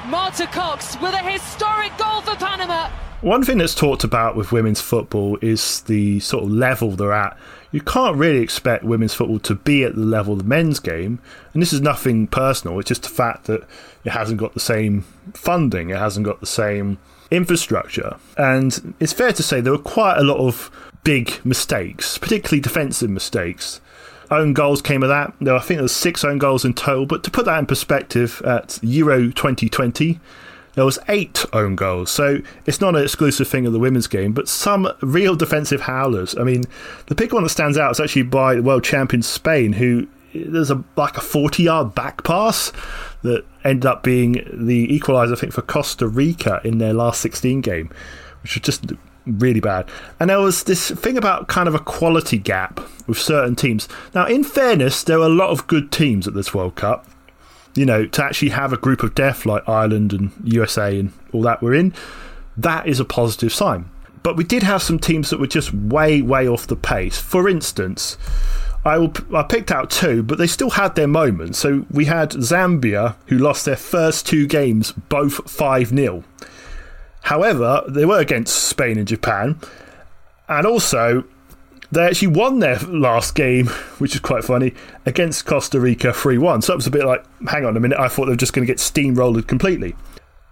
Marta 0.06 0.46
Cox 0.46 0.96
with 1.00 1.12
a 1.12 1.18
historic 1.18 1.90
goal 1.98 2.20
for 2.20 2.36
Panama. 2.36 2.88
One 3.20 3.42
thing 3.42 3.58
that's 3.58 3.74
talked 3.74 4.04
about 4.04 4.36
with 4.36 4.52
women's 4.52 4.80
football 4.80 5.36
is 5.42 5.80
the 5.82 6.20
sort 6.20 6.44
of 6.44 6.50
level 6.50 6.92
they're 6.92 7.12
at. 7.12 7.36
You 7.72 7.80
can't 7.80 8.16
really 8.16 8.38
expect 8.38 8.84
women's 8.84 9.12
football 9.14 9.40
to 9.40 9.56
be 9.56 9.82
at 9.82 9.96
the 9.96 10.02
level 10.02 10.34
of 10.34 10.38
the 10.38 10.44
men's 10.44 10.78
game, 10.78 11.18
and 11.52 11.60
this 11.60 11.72
is 11.72 11.80
nothing 11.80 12.28
personal. 12.28 12.78
It's 12.78 12.88
just 12.88 13.02
the 13.02 13.08
fact 13.08 13.46
that 13.46 13.66
it 14.04 14.10
hasn't 14.10 14.38
got 14.38 14.54
the 14.54 14.60
same 14.60 15.02
funding, 15.34 15.90
it 15.90 15.98
hasn't 15.98 16.26
got 16.26 16.38
the 16.38 16.46
same 16.46 16.98
infrastructure, 17.32 18.16
and 18.38 18.94
it's 19.00 19.12
fair 19.12 19.32
to 19.32 19.42
say 19.42 19.60
there 19.60 19.72
were 19.72 19.78
quite 19.78 20.18
a 20.18 20.22
lot 20.22 20.38
of 20.38 20.70
big 21.02 21.44
mistakes, 21.44 22.18
particularly 22.18 22.60
defensive 22.60 23.10
mistakes. 23.10 23.80
Own 24.30 24.52
goals 24.52 24.82
came 24.82 25.02
of 25.02 25.08
that. 25.08 25.32
There, 25.40 25.54
I 25.54 25.60
think 25.60 25.78
there's 25.78 25.92
six 25.92 26.24
own 26.24 26.38
goals 26.38 26.64
in 26.64 26.74
total. 26.74 27.06
But 27.06 27.22
to 27.24 27.30
put 27.30 27.44
that 27.44 27.58
in 27.58 27.66
perspective, 27.66 28.42
at 28.44 28.78
Euro 28.82 29.30
2020, 29.30 30.20
there 30.74 30.84
was 30.84 30.98
eight 31.08 31.44
own 31.52 31.74
goals. 31.74 32.10
So 32.10 32.38
it's 32.66 32.80
not 32.80 32.94
an 32.94 33.02
exclusive 33.02 33.48
thing 33.48 33.66
of 33.66 33.72
the 33.72 33.78
women's 33.78 34.06
game, 34.06 34.32
but 34.32 34.48
some 34.48 34.88
real 35.00 35.34
defensive 35.34 35.82
howlers. 35.82 36.36
I 36.36 36.44
mean, 36.44 36.64
the 37.06 37.14
big 37.14 37.32
one 37.32 37.42
that 37.42 37.48
stands 37.48 37.78
out 37.78 37.90
is 37.90 38.00
actually 38.00 38.22
by 38.22 38.54
the 38.54 38.62
world 38.62 38.84
champion 38.84 39.22
Spain, 39.22 39.72
who 39.72 40.06
there's 40.34 40.70
a 40.70 40.84
like 40.96 41.16
a 41.16 41.22
40 41.22 41.62
yard 41.62 41.94
back 41.94 42.22
pass 42.24 42.72
that 43.22 43.44
ended 43.64 43.86
up 43.86 44.02
being 44.02 44.32
the 44.52 44.86
equaliser, 44.88 45.32
I 45.32 45.36
think, 45.36 45.52
for 45.52 45.62
Costa 45.62 46.06
Rica 46.06 46.60
in 46.62 46.78
their 46.78 46.92
last 46.92 47.20
16 47.22 47.62
game, 47.62 47.90
which 48.42 48.54
was 48.54 48.62
just 48.62 48.92
really 49.26 49.60
bad. 49.60 49.88
And 50.18 50.30
there 50.30 50.40
was 50.40 50.64
this 50.64 50.90
thing 50.90 51.18
about 51.18 51.48
kind 51.48 51.68
of 51.68 51.74
a 51.74 51.80
quality 51.80 52.38
gap 52.38 52.80
with 53.06 53.18
certain 53.18 53.56
teams. 53.56 53.88
Now, 54.14 54.26
in 54.26 54.44
fairness, 54.44 55.02
there 55.02 55.18
were 55.18 55.26
a 55.26 55.28
lot 55.28 55.50
of 55.50 55.66
good 55.66 55.92
teams 55.92 56.26
at 56.26 56.34
this 56.34 56.54
World 56.54 56.74
Cup 56.74 57.06
you 57.76 57.84
know, 57.84 58.06
to 58.06 58.24
actually 58.24 58.48
have 58.48 58.72
a 58.72 58.76
group 58.76 59.02
of 59.02 59.14
deaf 59.14 59.46
like 59.46 59.68
Ireland 59.68 60.12
and 60.12 60.32
USA 60.44 60.98
and 60.98 61.12
all 61.32 61.42
that 61.42 61.62
we're 61.62 61.74
in, 61.74 61.94
that 62.56 62.88
is 62.88 62.98
a 62.98 63.04
positive 63.04 63.52
sign. 63.52 63.88
But 64.22 64.36
we 64.36 64.44
did 64.44 64.62
have 64.62 64.82
some 64.82 64.98
teams 64.98 65.30
that 65.30 65.38
were 65.38 65.46
just 65.46 65.72
way, 65.72 66.22
way 66.22 66.48
off 66.48 66.66
the 66.66 66.74
pace. 66.74 67.18
For 67.18 67.48
instance, 67.48 68.16
I, 68.84 68.98
will, 68.98 69.12
I 69.34 69.42
picked 69.42 69.70
out 69.70 69.90
two, 69.90 70.22
but 70.22 70.38
they 70.38 70.46
still 70.46 70.70
had 70.70 70.96
their 70.96 71.06
moments. 71.06 71.58
So 71.58 71.84
we 71.90 72.06
had 72.06 72.30
Zambia, 72.30 73.14
who 73.26 73.38
lost 73.38 73.66
their 73.66 73.76
first 73.76 74.26
two 74.26 74.46
games, 74.46 74.92
both 74.92 75.48
5 75.48 75.88
0. 75.88 76.24
However, 77.26 77.82
they 77.88 78.04
were 78.04 78.20
against 78.20 78.54
Spain 78.68 78.98
and 78.98 79.08
Japan. 79.08 79.58
And 80.48 80.64
also, 80.64 81.24
they 81.90 82.06
actually 82.06 82.28
won 82.28 82.60
their 82.60 82.78
last 82.78 83.34
game, 83.34 83.66
which 83.98 84.14
is 84.14 84.20
quite 84.20 84.44
funny, 84.44 84.74
against 85.06 85.44
Costa 85.44 85.80
Rica 85.80 86.12
3 86.12 86.38
1. 86.38 86.62
So 86.62 86.72
that 86.72 86.76
was 86.76 86.86
a 86.86 86.90
bit 86.92 87.04
like, 87.04 87.24
hang 87.48 87.64
on 87.64 87.76
a 87.76 87.80
minute, 87.80 87.98
I 87.98 88.06
thought 88.06 88.26
they 88.26 88.30
were 88.30 88.36
just 88.36 88.52
going 88.52 88.64
to 88.64 88.72
get 88.72 88.78
steamrolled 88.78 89.44
completely. 89.48 89.96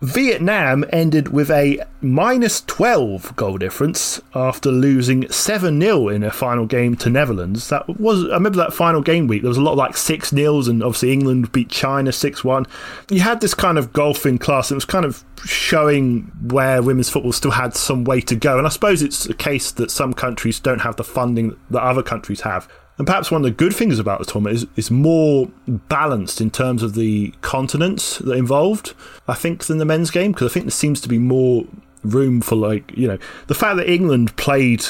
Vietnam 0.05 0.85
ended 0.91 1.29
with 1.29 1.51
a 1.51 1.83
minus 2.03 2.61
12 2.63 3.35
goal 3.37 3.57
difference 3.57 4.21
after 4.35 4.71
losing 4.71 5.31
7 5.31 5.81
0 5.81 6.09
in 6.09 6.21
their 6.21 6.31
final 6.31 6.67
game 6.67 6.95
to 6.97 7.09
Netherlands. 7.09 7.71
That 7.71 7.89
was, 7.99 8.25
I 8.27 8.35
remember 8.35 8.59
that 8.59 8.75
final 8.75 9.01
game 9.01 9.29
week, 9.29 9.41
there 9.41 9.49
was 9.49 9.57
a 9.57 9.63
lot 9.63 9.73
of 9.73 9.79
like 9.79 9.97
6 9.97 10.31
0s, 10.31 10.69
and 10.69 10.83
obviously 10.83 11.13
England 11.13 11.53
beat 11.53 11.71
China 11.71 12.13
6 12.13 12.45
1. 12.45 12.67
You 13.09 13.21
had 13.21 13.41
this 13.41 13.55
kind 13.55 13.79
of 13.79 13.95
golfing 13.95 14.37
class, 14.37 14.71
it 14.71 14.75
was 14.75 14.85
kind 14.85 15.07
of 15.07 15.25
showing 15.47 16.31
where 16.43 16.83
women's 16.83 17.09
football 17.09 17.33
still 17.33 17.53
had 17.53 17.75
some 17.75 18.05
way 18.05 18.21
to 18.23 18.37
go. 18.37 18.59
And 18.59 18.67
I 18.67 18.71
suppose 18.71 19.01
it's 19.01 19.25
a 19.25 19.35
case 19.35 19.73
that 19.73 19.91
some 19.91 20.13
countries 20.13 20.61
don't 20.61 20.81
have 20.81 20.97
the 20.97 21.05
funding 21.05 21.57
that 21.71 21.83
other 21.83 22.03
countries 22.03 22.43
have. 22.43 22.69
And 22.97 23.07
perhaps 23.07 23.31
one 23.31 23.41
of 23.41 23.45
the 23.45 23.51
good 23.51 23.75
things 23.75 23.99
about 23.99 24.21
the 24.21 24.25
tournament 24.25 24.57
is 24.57 24.67
it's 24.77 24.91
more 24.91 25.49
balanced 25.67 26.41
in 26.41 26.51
terms 26.51 26.83
of 26.83 26.95
the 26.95 27.35
continents 27.41 28.19
that 28.19 28.35
involved. 28.35 28.95
I 29.27 29.35
think 29.35 29.65
than 29.65 29.79
the 29.79 29.85
men's 29.85 30.11
game 30.11 30.33
because 30.33 30.51
I 30.51 30.55
think 30.55 30.67
there 30.67 30.71
seems 30.71 31.01
to 31.01 31.09
be 31.09 31.19
more 31.19 31.65
room 32.05 32.41
for 32.41 32.55
like 32.55 32.97
you 32.97 33.09
know 33.09 33.19
the 33.47 33.55
fact 33.55 33.77
that 33.79 33.91
England 33.91 34.37
played. 34.37 34.85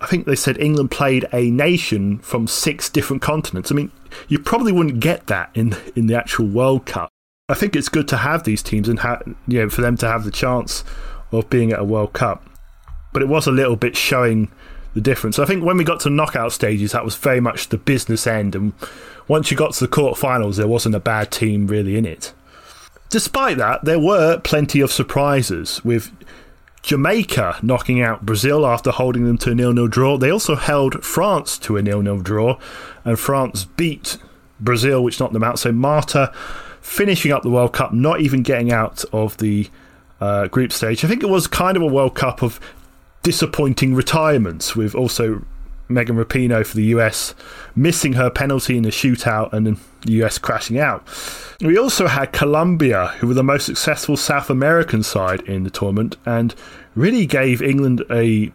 I 0.00 0.06
think 0.06 0.24
they 0.24 0.36
said 0.36 0.56
England 0.56 0.90
played 0.90 1.26
a 1.30 1.50
nation 1.50 2.20
from 2.20 2.46
six 2.46 2.88
different 2.88 3.20
continents. 3.20 3.70
I 3.70 3.74
mean, 3.74 3.92
you 4.28 4.38
probably 4.38 4.72
wouldn't 4.72 5.00
get 5.00 5.26
that 5.26 5.50
in 5.54 5.76
in 5.94 6.06
the 6.06 6.16
actual 6.16 6.46
World 6.46 6.86
Cup. 6.86 7.10
I 7.50 7.54
think 7.54 7.76
it's 7.76 7.90
good 7.90 8.08
to 8.08 8.16
have 8.16 8.44
these 8.44 8.62
teams 8.62 8.88
and 8.88 9.00
ha- 9.00 9.20
you 9.46 9.60
know 9.60 9.68
for 9.68 9.82
them 9.82 9.98
to 9.98 10.08
have 10.08 10.24
the 10.24 10.30
chance 10.30 10.82
of 11.30 11.50
being 11.50 11.72
at 11.72 11.78
a 11.78 11.84
World 11.84 12.14
Cup. 12.14 12.46
But 13.12 13.22
it 13.22 13.28
was 13.28 13.46
a 13.46 13.52
little 13.52 13.76
bit 13.76 13.96
showing 13.96 14.50
the 14.94 15.00
difference. 15.00 15.38
I 15.38 15.44
think 15.44 15.64
when 15.64 15.76
we 15.76 15.84
got 15.84 16.00
to 16.00 16.10
knockout 16.10 16.52
stages, 16.52 16.92
that 16.92 17.04
was 17.04 17.16
very 17.16 17.40
much 17.40 17.68
the 17.68 17.78
business 17.78 18.26
end, 18.26 18.54
and 18.54 18.72
once 19.28 19.50
you 19.50 19.56
got 19.56 19.74
to 19.74 19.86
the 19.86 19.90
quarterfinals, 19.90 20.56
there 20.56 20.68
wasn't 20.68 20.94
a 20.94 21.00
bad 21.00 21.30
team 21.30 21.66
really 21.66 21.96
in 21.96 22.04
it. 22.04 22.32
Despite 23.08 23.56
that, 23.58 23.84
there 23.84 24.00
were 24.00 24.38
plenty 24.38 24.80
of 24.80 24.92
surprises, 24.92 25.84
with 25.84 26.10
Jamaica 26.82 27.58
knocking 27.62 28.00
out 28.00 28.24
Brazil 28.24 28.66
after 28.66 28.90
holding 28.90 29.24
them 29.24 29.36
to 29.38 29.50
a 29.50 29.54
nil-nil 29.54 29.88
draw. 29.88 30.16
They 30.16 30.30
also 30.30 30.56
held 30.56 31.04
France 31.04 31.58
to 31.58 31.76
a 31.76 31.82
nil-nil 31.82 32.20
draw, 32.20 32.58
and 33.04 33.18
France 33.18 33.64
beat 33.64 34.16
Brazil, 34.58 35.04
which 35.04 35.20
knocked 35.20 35.32
them 35.32 35.44
out. 35.44 35.58
So 35.58 35.72
Marta 35.72 36.32
finishing 36.80 37.32
up 37.32 37.42
the 37.42 37.50
World 37.50 37.72
Cup, 37.72 37.92
not 37.92 38.20
even 38.20 38.42
getting 38.42 38.72
out 38.72 39.04
of 39.12 39.36
the 39.36 39.68
uh, 40.20 40.48
group 40.48 40.72
stage. 40.72 41.04
I 41.04 41.08
think 41.08 41.22
it 41.22 41.28
was 41.28 41.46
kind 41.46 41.76
of 41.76 41.82
a 41.82 41.86
World 41.86 42.14
Cup 42.14 42.42
of 42.42 42.58
disappointing 43.22 43.94
retirements, 43.94 44.74
with 44.74 44.94
also 44.94 45.44
Megan 45.88 46.16
Rapinoe 46.16 46.64
for 46.64 46.76
the 46.76 46.84
US 46.86 47.34
missing 47.74 48.14
her 48.14 48.30
penalty 48.30 48.76
in 48.76 48.84
the 48.84 48.90
shootout 48.90 49.52
and 49.52 49.66
the 49.66 49.76
US 50.22 50.38
crashing 50.38 50.78
out. 50.78 51.06
We 51.60 51.76
also 51.76 52.06
had 52.06 52.32
Colombia, 52.32 53.08
who 53.18 53.26
were 53.26 53.34
the 53.34 53.42
most 53.42 53.66
successful 53.66 54.16
South 54.16 54.48
American 54.48 55.02
side 55.02 55.40
in 55.42 55.64
the 55.64 55.70
tournament 55.70 56.16
and 56.24 56.54
really 56.94 57.26
gave 57.26 57.60
England 57.60 58.04
a 58.10 58.52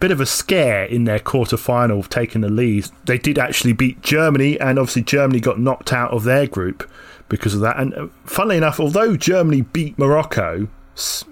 bit 0.00 0.10
of 0.10 0.20
a 0.20 0.26
scare 0.26 0.84
in 0.84 1.04
their 1.04 1.18
quarter 1.18 1.56
final, 1.56 2.02
taking 2.02 2.40
the 2.40 2.48
lead. 2.48 2.86
They 3.04 3.18
did 3.18 3.38
actually 3.38 3.74
beat 3.74 4.02
Germany, 4.02 4.58
and 4.58 4.78
obviously, 4.78 5.02
Germany 5.02 5.40
got 5.40 5.60
knocked 5.60 5.92
out 5.92 6.10
of 6.10 6.24
their 6.24 6.46
group 6.46 6.88
because 7.28 7.54
of 7.54 7.60
that. 7.60 7.78
And 7.78 7.94
uh, 7.94 8.06
funnily 8.24 8.56
enough, 8.56 8.80
although 8.80 9.16
Germany 9.16 9.62
beat 9.62 9.98
Morocco, 9.98 10.68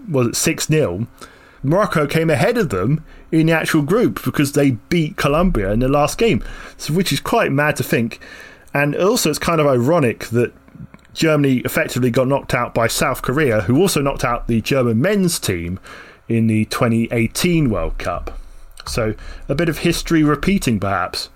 was 0.09 0.29
it 0.29 0.37
6 0.37 0.67
0? 0.67 1.07
Morocco 1.63 2.07
came 2.07 2.31
ahead 2.31 2.59
of 2.59 2.71
them 2.71 3.05
in 3.31 3.47
the 3.47 3.53
actual 3.53 3.83
group 3.83 4.23
because 4.25 4.53
they 4.53 4.73
beat 4.73 5.17
Colombia 5.17 5.71
in 5.71 5.81
the 5.81 5.89
last 5.89 6.19
game, 6.19 6.45
so, 6.77 6.93
which 6.93 7.13
is 7.13 7.21
quite 7.21 7.53
mad 7.53 7.77
to 7.77 7.83
think. 7.83 8.21
And 8.75 8.97
also, 8.97 9.31
it's 9.31 9.39
kind 9.39 9.61
of 9.61 9.67
ironic 9.67 10.27
that 10.27 10.53
Germany 11.15 11.59
effectively 11.59 12.11
got 12.11 12.27
knocked 12.27 12.55
out 12.55 12.75
by 12.75 12.87
South 12.87 13.23
Korea, 13.23 13.63
who 13.63 13.79
also 13.79 14.01
knocked 14.01 14.25
out 14.25 14.49
the 14.49 14.61
German 14.61 15.01
men's 15.01 15.39
team 15.39 15.79
in 16.29 16.47
the 16.47 16.65
2018 16.67 17.71
World 17.71 17.99
Cup. 17.99 18.39
So, 18.87 19.15
a 19.49 19.55
bit 19.55 19.69
of 19.69 19.79
history 19.79 20.25
repeating, 20.25 20.81
perhaps. 20.81 21.29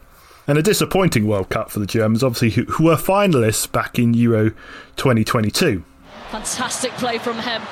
And 0.48 0.58
a 0.58 0.62
disappointing 0.62 1.26
World 1.26 1.50
Cup 1.50 1.70
for 1.70 1.78
the 1.78 1.86
Germans, 1.86 2.24
obviously, 2.24 2.50
who, 2.50 2.64
who 2.72 2.84
were 2.84 2.96
finalists 2.96 3.70
back 3.70 3.98
in 3.98 4.14
Euro 4.14 4.50
2022. 4.96 5.84
Fantastic 6.30 6.92
play 6.92 7.18
from 7.18 7.36
Hemp 7.36 7.64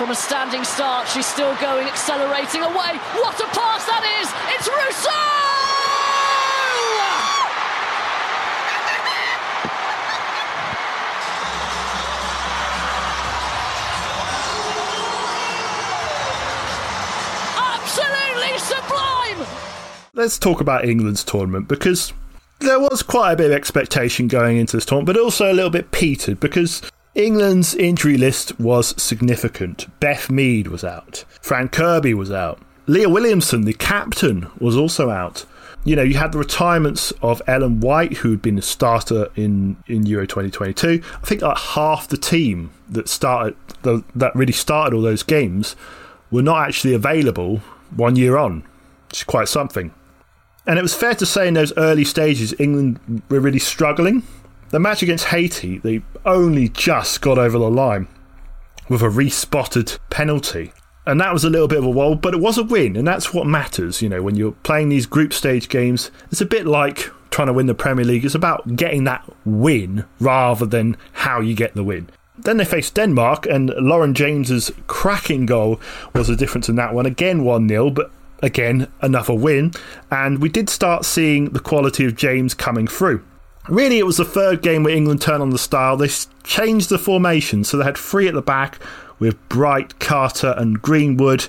from 0.00 0.10
a 0.10 0.14
standing 0.14 0.64
start. 0.64 1.06
She's 1.08 1.26
still 1.26 1.54
going, 1.56 1.86
accelerating 1.86 2.62
away. 2.62 2.96
What 3.20 3.38
a 3.38 3.44
pass 3.48 3.84
that 3.84 4.02
is! 4.16 4.32
It's 4.56 4.66
Russo! 4.66 5.10
Absolutely 17.60 18.58
sublime! 18.58 19.46
Let's 20.14 20.38
talk 20.38 20.62
about 20.62 20.86
England's 20.86 21.22
tournament 21.22 21.68
because 21.68 22.14
there 22.60 22.80
was 22.80 23.02
quite 23.02 23.32
a 23.32 23.36
bit 23.36 23.50
of 23.50 23.52
expectation 23.52 24.28
going 24.28 24.56
into 24.56 24.78
this 24.78 24.86
tournament, 24.86 25.08
but 25.14 25.22
also 25.22 25.52
a 25.52 25.54
little 25.54 25.68
bit 25.68 25.90
petered 25.90 26.40
because 26.40 26.80
England's 27.24 27.74
injury 27.74 28.16
list 28.16 28.58
was 28.58 29.00
significant. 29.00 29.86
Beth 30.00 30.30
Mead 30.30 30.68
was 30.68 30.84
out. 30.84 31.24
Fran 31.40 31.68
Kirby 31.68 32.14
was 32.14 32.30
out. 32.30 32.60
Leah 32.86 33.08
Williamson, 33.08 33.62
the 33.62 33.74
captain, 33.74 34.46
was 34.58 34.76
also 34.76 35.10
out. 35.10 35.44
You 35.84 35.96
know, 35.96 36.02
you 36.02 36.14
had 36.14 36.32
the 36.32 36.38
retirements 36.38 37.12
of 37.22 37.42
Ellen 37.46 37.80
White, 37.80 38.18
who 38.18 38.30
had 38.30 38.42
been 38.42 38.58
a 38.58 38.62
starter 38.62 39.28
in, 39.36 39.76
in 39.86 40.06
Euro 40.06 40.26
2022. 40.26 41.02
I 41.02 41.26
think 41.26 41.42
like 41.42 41.58
half 41.58 42.08
the 42.08 42.16
team 42.16 42.70
that 42.88 43.08
started 43.08 43.56
the, 43.82 44.02
that 44.14 44.34
really 44.34 44.52
started 44.52 44.94
all 44.94 45.02
those 45.02 45.22
games 45.22 45.76
were 46.30 46.42
not 46.42 46.66
actually 46.66 46.94
available 46.94 47.58
one 47.94 48.16
year 48.16 48.36
on, 48.36 48.64
is 49.12 49.24
quite 49.24 49.48
something. 49.48 49.92
And 50.66 50.78
it 50.78 50.82
was 50.82 50.94
fair 50.94 51.14
to 51.14 51.26
say 51.26 51.48
in 51.48 51.54
those 51.54 51.72
early 51.76 52.04
stages, 52.04 52.54
England 52.58 53.22
were 53.28 53.40
really 53.40 53.58
struggling 53.58 54.22
the 54.70 54.80
match 54.80 55.02
against 55.02 55.26
Haiti, 55.26 55.78
they 55.78 56.02
only 56.24 56.68
just 56.68 57.20
got 57.20 57.38
over 57.38 57.58
the 57.58 57.70
line 57.70 58.08
with 58.88 59.02
a 59.02 59.10
respotted 59.10 59.98
penalty. 60.10 60.72
And 61.06 61.20
that 61.20 61.32
was 61.32 61.44
a 61.44 61.50
little 61.50 61.68
bit 61.68 61.78
of 61.78 61.84
a 61.84 61.90
wobble, 61.90 62.16
but 62.16 62.34
it 62.34 62.40
was 62.40 62.58
a 62.58 62.62
win, 62.62 62.96
and 62.96 63.06
that's 63.06 63.32
what 63.32 63.46
matters. 63.46 64.02
You 64.02 64.08
know, 64.08 64.22
when 64.22 64.36
you're 64.36 64.52
playing 64.52 64.90
these 64.90 65.06
group 65.06 65.32
stage 65.32 65.68
games, 65.68 66.10
it's 66.30 66.40
a 66.40 66.46
bit 66.46 66.66
like 66.66 67.10
trying 67.30 67.46
to 67.46 67.52
win 67.52 67.66
the 67.66 67.74
Premier 67.74 68.04
League. 68.04 68.24
It's 68.24 68.34
about 68.34 68.76
getting 68.76 69.04
that 69.04 69.24
win 69.44 70.04
rather 70.18 70.66
than 70.66 70.96
how 71.12 71.40
you 71.40 71.54
get 71.54 71.74
the 71.74 71.84
win. 71.84 72.10
Then 72.38 72.58
they 72.58 72.64
faced 72.64 72.94
Denmark, 72.94 73.46
and 73.46 73.70
Lauren 73.70 74.14
James's 74.14 74.70
cracking 74.86 75.46
goal 75.46 75.80
was 76.14 76.28
the 76.28 76.36
difference 76.36 76.68
in 76.68 76.76
that 76.76 76.94
one. 76.94 77.06
Again, 77.06 77.44
1 77.44 77.68
0, 77.68 77.90
but 77.90 78.10
again, 78.42 78.88
another 79.00 79.34
win. 79.34 79.72
And 80.10 80.40
we 80.40 80.48
did 80.48 80.68
start 80.68 81.04
seeing 81.04 81.46
the 81.46 81.60
quality 81.60 82.04
of 82.04 82.16
James 82.16 82.54
coming 82.54 82.86
through. 82.86 83.24
Really, 83.70 84.00
it 84.00 84.06
was 84.06 84.16
the 84.16 84.24
third 84.24 84.62
game 84.62 84.82
where 84.82 84.94
England 84.94 85.22
turned 85.22 85.42
on 85.42 85.50
the 85.50 85.58
style. 85.58 85.96
They 85.96 86.10
changed 86.42 86.88
the 86.88 86.98
formation, 86.98 87.62
so 87.62 87.76
they 87.76 87.84
had 87.84 87.96
three 87.96 88.26
at 88.26 88.34
the 88.34 88.42
back 88.42 88.80
with 89.20 89.48
Bright, 89.48 90.00
Carter, 90.00 90.54
and 90.56 90.82
Greenwood. 90.82 91.46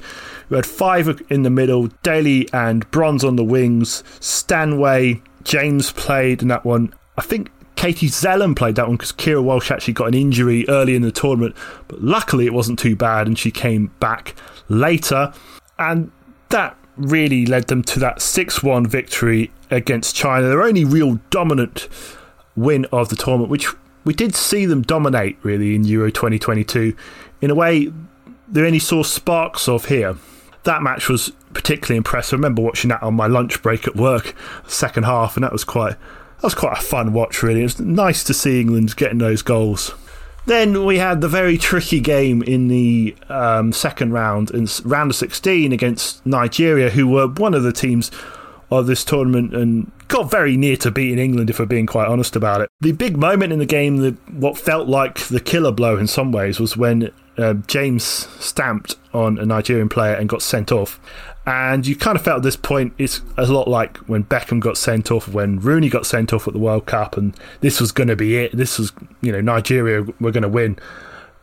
We 0.50 0.58
had 0.58 0.68
five 0.68 1.20
in 1.30 1.42
the 1.42 1.50
middle, 1.50 1.88
Daly 2.04 2.48
and 2.54 2.90
Bronze 2.92 3.24
on 3.24 3.38
the 3.38 3.44
wings, 3.44 4.04
Stanway, 4.20 5.24
James 5.44 5.92
played 5.94 6.44
in 6.44 6.50
that 6.50 6.64
one. 6.64 6.94
I 7.18 7.24
think 7.24 7.50
Katie 7.76 8.10
Zelem 8.10 8.56
played 8.56 8.76
that 8.76 8.88
one 8.88 8.98
because 8.98 9.14
Keira 9.14 9.42
Walsh 9.42 9.72
actually 9.72 9.96
got 9.96 10.10
an 10.10 10.14
injury 10.14 10.70
early 10.70 10.96
in 10.96 11.02
the 11.02 11.12
tournament, 11.12 11.56
but 11.88 12.04
luckily 12.04 12.46
it 12.46 12.54
wasn't 12.54 12.78
too 12.78 12.96
bad 12.96 13.26
and 13.26 13.40
she 13.40 13.50
came 13.50 13.88
back 14.00 14.36
later. 14.70 15.34
And 15.80 16.12
that 16.50 16.78
really 16.98 17.48
led 17.48 17.68
them 17.68 17.82
to 17.82 18.00
that 18.00 18.22
6 18.22 18.62
1 18.62 18.86
victory 18.86 19.50
against 19.72 20.16
China. 20.16 20.48
Their 20.48 20.62
only 20.62 20.86
real 20.86 21.20
dominant 21.30 21.88
win 22.56 22.86
of 22.92 23.10
the 23.10 23.16
tournament, 23.16 23.50
which 23.50 23.68
we 24.04 24.14
did 24.14 24.36
see 24.36 24.66
them 24.66 24.82
dominate 24.82 25.38
really 25.44 25.76
in 25.76 25.84
Euro 25.86 26.12
2022. 26.12 26.96
In 27.42 27.50
a 27.50 27.56
way, 27.56 27.92
they 28.48 28.62
only 28.62 28.80
saw 28.80 29.04
sparks 29.04 29.68
of 29.68 29.86
here. 29.86 30.18
That 30.64 30.84
match 30.84 31.10
was 31.10 31.32
particularly 31.54 31.98
impressive. 31.98 32.34
I 32.34 32.38
remember 32.38 32.62
watching 32.62 32.90
that 32.90 33.02
on 33.02 33.16
my 33.16 33.28
lunch 33.28 33.62
break 33.62 33.88
at 33.88 33.96
work, 33.96 34.36
second 34.68 35.04
half, 35.04 35.36
and 35.36 35.44
that 35.44 35.52
was 35.52 35.64
quite 35.64 35.96
that 35.96 36.44
was 36.44 36.56
quite 36.56 36.78
a 36.78 36.82
fun 36.82 37.14
watch. 37.14 37.42
Really, 37.42 37.62
it 37.62 37.64
was 37.64 37.80
nice 37.80 38.24
to 38.26 38.34
see 38.34 38.62
England 38.62 38.96
getting 38.96 39.20
those 39.20 39.42
goals. 39.42 39.94
Then 40.48 40.86
we 40.86 40.98
had 40.98 41.22
the 41.22 41.28
very 41.28 41.58
tricky 41.58 42.00
game 42.00 42.42
in 42.42 42.68
the 42.68 43.16
um, 43.30 43.72
second 43.72 44.12
round, 44.12 44.50
in 44.52 44.68
round 44.84 45.12
of 45.12 45.16
16 45.16 45.72
against 45.72 46.26
Nigeria, 46.26 46.90
who 46.90 47.08
were 47.08 47.28
one 47.28 47.54
of 47.54 47.62
the 47.62 47.72
teams 47.72 48.10
of 48.72 48.88
this 48.88 49.04
tournament 49.04 49.54
and 49.54 49.92
got 50.08 50.32
very 50.32 50.56
near 50.56 50.78
to 50.78 50.90
beating 50.90 51.20
England, 51.20 51.50
if 51.50 51.60
we're 51.60 51.66
being 51.66 51.86
quite 51.86 52.08
honest 52.08 52.36
about 52.36 52.62
it. 52.62 52.70
The 52.80 52.94
big 52.94 53.18
moment 53.18 53.52
in 53.52 53.60
the 53.60 53.66
game, 53.66 53.98
the, 53.98 54.12
what 54.32 54.58
felt 54.58 54.88
like 54.88 55.20
the 55.28 55.42
killer 55.42 55.72
blow 55.72 55.98
in 55.98 56.08
some 56.08 56.32
ways, 56.32 56.60
was 56.60 56.78
when 56.78 57.12
uh, 57.38 57.56
James 57.68 58.04
stamped 58.04 58.96
on 59.14 59.38
a 59.38 59.46
Nigerian 59.46 59.90
player 59.90 60.16
and 60.16 60.30
got 60.30 60.42
sent 60.42 60.72
off. 60.72 61.00
And 61.46 61.86
you 61.86 61.96
kind 61.96 62.16
of 62.16 62.24
felt 62.24 62.38
at 62.38 62.44
this 62.44 62.56
point 62.56 62.94
it's 62.98 63.22
a 63.36 63.46
lot 63.46 63.68
like 63.68 63.98
when 64.00 64.24
Beckham 64.24 64.60
got 64.60 64.78
sent 64.78 65.12
off, 65.12 65.28
when 65.28 65.60
Rooney 65.60 65.90
got 65.90 66.06
sent 66.06 66.34
off 66.34 66.48
at 66.48 66.54
the 66.54 66.60
World 66.60 66.86
Cup, 66.86 67.18
and 67.18 67.36
this 67.60 67.82
was 67.82 67.92
going 67.92 68.10
to 68.10 68.16
be 68.16 68.38
it. 68.38 68.56
This 68.56 68.80
was, 68.80 68.94
you 69.22 69.32
know, 69.32 69.42
Nigeria 69.42 70.06
were 70.20 70.32
going 70.32 70.44
to 70.44 70.50
win. 70.50 70.78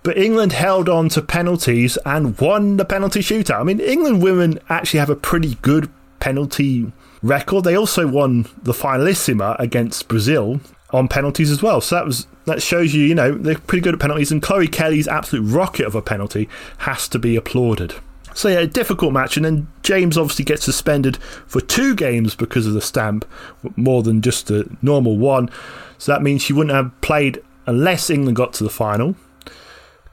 But 0.04 0.16
England 0.16 0.52
held 0.52 0.88
on 0.88 1.08
to 1.11 1.20
penalties 1.20 1.99
and 2.06 2.38
won 2.38 2.76
the 2.76 2.85
penalty 2.85 3.20
shootout. 3.20 3.61
I 3.61 3.64
mean, 3.64 3.80
England 3.80 4.23
women 4.23 4.61
actually 4.68 5.00
have 5.00 5.11
a 5.11 5.16
pretty 5.16 5.56
good 5.56 5.90
penalty 6.20 6.92
record. 7.22 7.64
They 7.64 7.76
also 7.76 8.06
won 8.06 8.44
the 8.62 8.72
finalissima 8.72 9.58
against 9.58 10.08
Brazil 10.08 10.60
on 10.90 11.08
penalties 11.08 11.50
as 11.50 11.62
well. 11.62 11.80
So 11.80 11.96
that 11.96 12.06
was 12.06 12.26
that 12.46 12.62
shows 12.62 12.94
you, 12.94 13.04
you 13.04 13.14
know, 13.14 13.32
they're 13.32 13.58
pretty 13.58 13.82
good 13.82 13.94
at 13.94 14.00
penalties. 14.00 14.32
And 14.32 14.42
Chloe 14.42 14.68
Kelly's 14.68 15.08
absolute 15.08 15.42
rocket 15.42 15.87
of 15.87 15.94
a 15.94 16.02
penalty 16.02 16.48
has 16.78 17.08
to 17.08 17.18
be 17.18 17.37
applauded. 17.37 17.94
So 18.34 18.48
yeah, 18.48 18.60
a 18.60 18.66
difficult 18.68 19.12
match, 19.12 19.37
and 19.37 19.44
then 19.44 19.66
James 19.82 20.16
obviously 20.16 20.44
gets 20.44 20.64
suspended 20.64 21.16
for 21.46 21.60
two 21.60 21.96
games 21.96 22.37
because 22.37 22.68
of 22.68 22.72
the 22.72 22.80
stamp, 22.80 23.25
more 23.75 24.04
than 24.04 24.22
just 24.22 24.48
a 24.50 24.64
normal 24.80 25.18
one. 25.18 25.50
So 25.98 26.12
that 26.12 26.22
means 26.22 26.42
she 26.42 26.52
wouldn't 26.52 26.75
have 26.75 26.98
played 27.00 27.42
unless 27.66 28.10
England 28.10 28.37
got 28.37 28.52
to 28.54 28.64
the 28.64 28.70
final. 28.70 29.16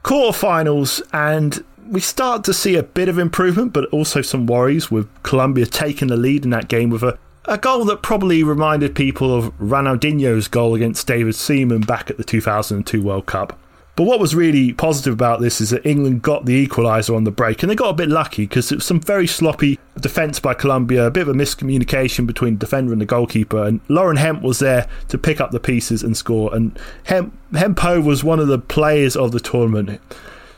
Quarterfinals, 0.02 1.02
and 1.12 1.64
we 1.88 2.00
start 2.00 2.44
to 2.44 2.54
see 2.54 2.76
a 2.76 2.82
bit 2.82 3.08
of 3.08 3.18
improvement, 3.18 3.72
but 3.72 3.86
also 3.90 4.22
some 4.22 4.46
worries 4.46 4.90
with 4.90 5.08
Colombia 5.22 5.66
taking 5.66 6.08
the 6.08 6.16
lead 6.16 6.44
in 6.44 6.50
that 6.50 6.68
game 6.68 6.90
with 6.90 7.02
a, 7.02 7.18
a 7.44 7.58
goal 7.58 7.84
that 7.86 8.02
probably 8.02 8.42
reminded 8.42 8.94
people 8.94 9.34
of 9.34 9.56
Ronaldinho's 9.58 10.48
goal 10.48 10.74
against 10.74 11.06
David 11.06 11.34
Seaman 11.34 11.82
back 11.82 12.10
at 12.10 12.16
the 12.16 12.24
2002 12.24 13.02
World 13.02 13.26
Cup. 13.26 13.58
But 13.96 14.04
what 14.04 14.20
was 14.20 14.34
really 14.34 14.74
positive 14.74 15.14
about 15.14 15.40
this 15.40 15.58
is 15.58 15.70
that 15.70 15.86
England 15.86 16.20
got 16.20 16.44
the 16.44 16.66
equaliser 16.66 17.16
on 17.16 17.24
the 17.24 17.30
break, 17.30 17.62
and 17.62 17.70
they 17.70 17.74
got 17.74 17.88
a 17.88 17.94
bit 17.94 18.10
lucky 18.10 18.42
because 18.42 18.70
it 18.70 18.74
was 18.74 18.84
some 18.84 19.00
very 19.00 19.26
sloppy 19.26 19.78
defence 19.98 20.38
by 20.38 20.52
Colombia, 20.52 21.06
a 21.06 21.10
bit 21.10 21.22
of 21.22 21.28
a 21.28 21.32
miscommunication 21.32 22.26
between 22.26 22.58
defender 22.58 22.92
and 22.92 23.00
the 23.00 23.06
goalkeeper, 23.06 23.64
and 23.64 23.80
Lauren 23.88 24.18
Hemp 24.18 24.42
was 24.42 24.58
there 24.58 24.86
to 25.08 25.16
pick 25.16 25.40
up 25.40 25.50
the 25.50 25.58
pieces 25.58 26.02
and 26.02 26.14
score. 26.14 26.54
And 26.54 26.78
Hemp, 27.04 27.32
Hempo 27.54 28.02
was 28.02 28.22
one 28.22 28.38
of 28.38 28.48
the 28.48 28.58
players 28.58 29.16
of 29.16 29.32
the 29.32 29.40
tournament. 29.40 29.98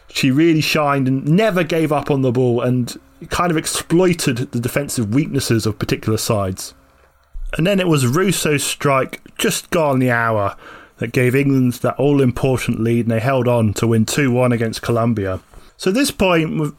She 0.09 0.31
really 0.31 0.61
shined 0.61 1.07
and 1.07 1.27
never 1.27 1.63
gave 1.63 1.93
up 1.93 2.11
on 2.11 2.23
the 2.23 2.33
ball 2.33 2.63
and 2.63 2.97
kind 3.31 3.51
of 3.51 3.57
exploited 3.57 4.39
the 4.53 4.61
defensive 4.61 5.15
weaknesses 5.15 5.67
of 5.67 5.79
particular 5.79 6.19
sides. 6.19 6.75
And 7.57 7.67
then 7.67 7.81
it 7.81 7.89
was 7.89 8.07
Russo's 8.07 8.65
strike 8.65 9.21
just 9.37 9.71
gone 9.71 9.99
the 9.99 10.11
hour 10.11 10.57
that 10.99 11.13
gave 11.13 11.35
England 11.35 11.75
that 11.75 11.97
all 11.97 12.21
important 12.21 12.81
lead 12.81 13.07
and 13.07 13.11
they 13.11 13.21
held 13.21 13.49
on 13.49 13.73
to 13.75 13.87
win 13.87 14.05
2 14.05 14.31
1 14.31 14.53
against 14.53 14.83
Colombia. 14.83 15.41
So 15.77 15.91
at 15.91 15.95
this 15.95 16.11
point, 16.11 16.75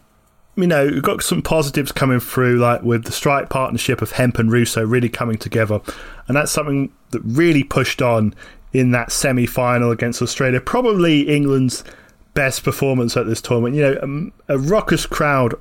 you 0.55 0.67
know, 0.67 0.87
we've 0.87 1.01
got 1.01 1.23
some 1.23 1.41
positives 1.41 1.91
coming 1.91 2.19
through, 2.19 2.59
like 2.59 2.83
with 2.83 3.05
the 3.05 3.11
strike 3.11 3.49
partnership 3.49 4.01
of 4.01 4.11
Hemp 4.11 4.37
and 4.39 4.51
Russo 4.51 4.85
really 4.85 5.09
coming 5.09 5.37
together. 5.37 5.79
And 6.27 6.35
that's 6.35 6.51
something 6.51 6.91
that 7.11 7.21
really 7.23 7.63
pushed 7.63 8.01
on 8.01 8.35
in 8.73 8.91
that 8.91 9.11
semi 9.11 9.45
final 9.45 9.91
against 9.91 10.21
Australia. 10.21 10.59
Probably 10.59 11.21
England's 11.21 11.83
best 12.39 12.63
performance 12.63 13.17
at 13.17 13.25
this 13.25 13.41
tournament. 13.41 13.75
You 13.75 13.81
know, 13.81 14.31
a, 14.47 14.55
a 14.55 14.57
raucous 14.57 15.05
crowd 15.05 15.55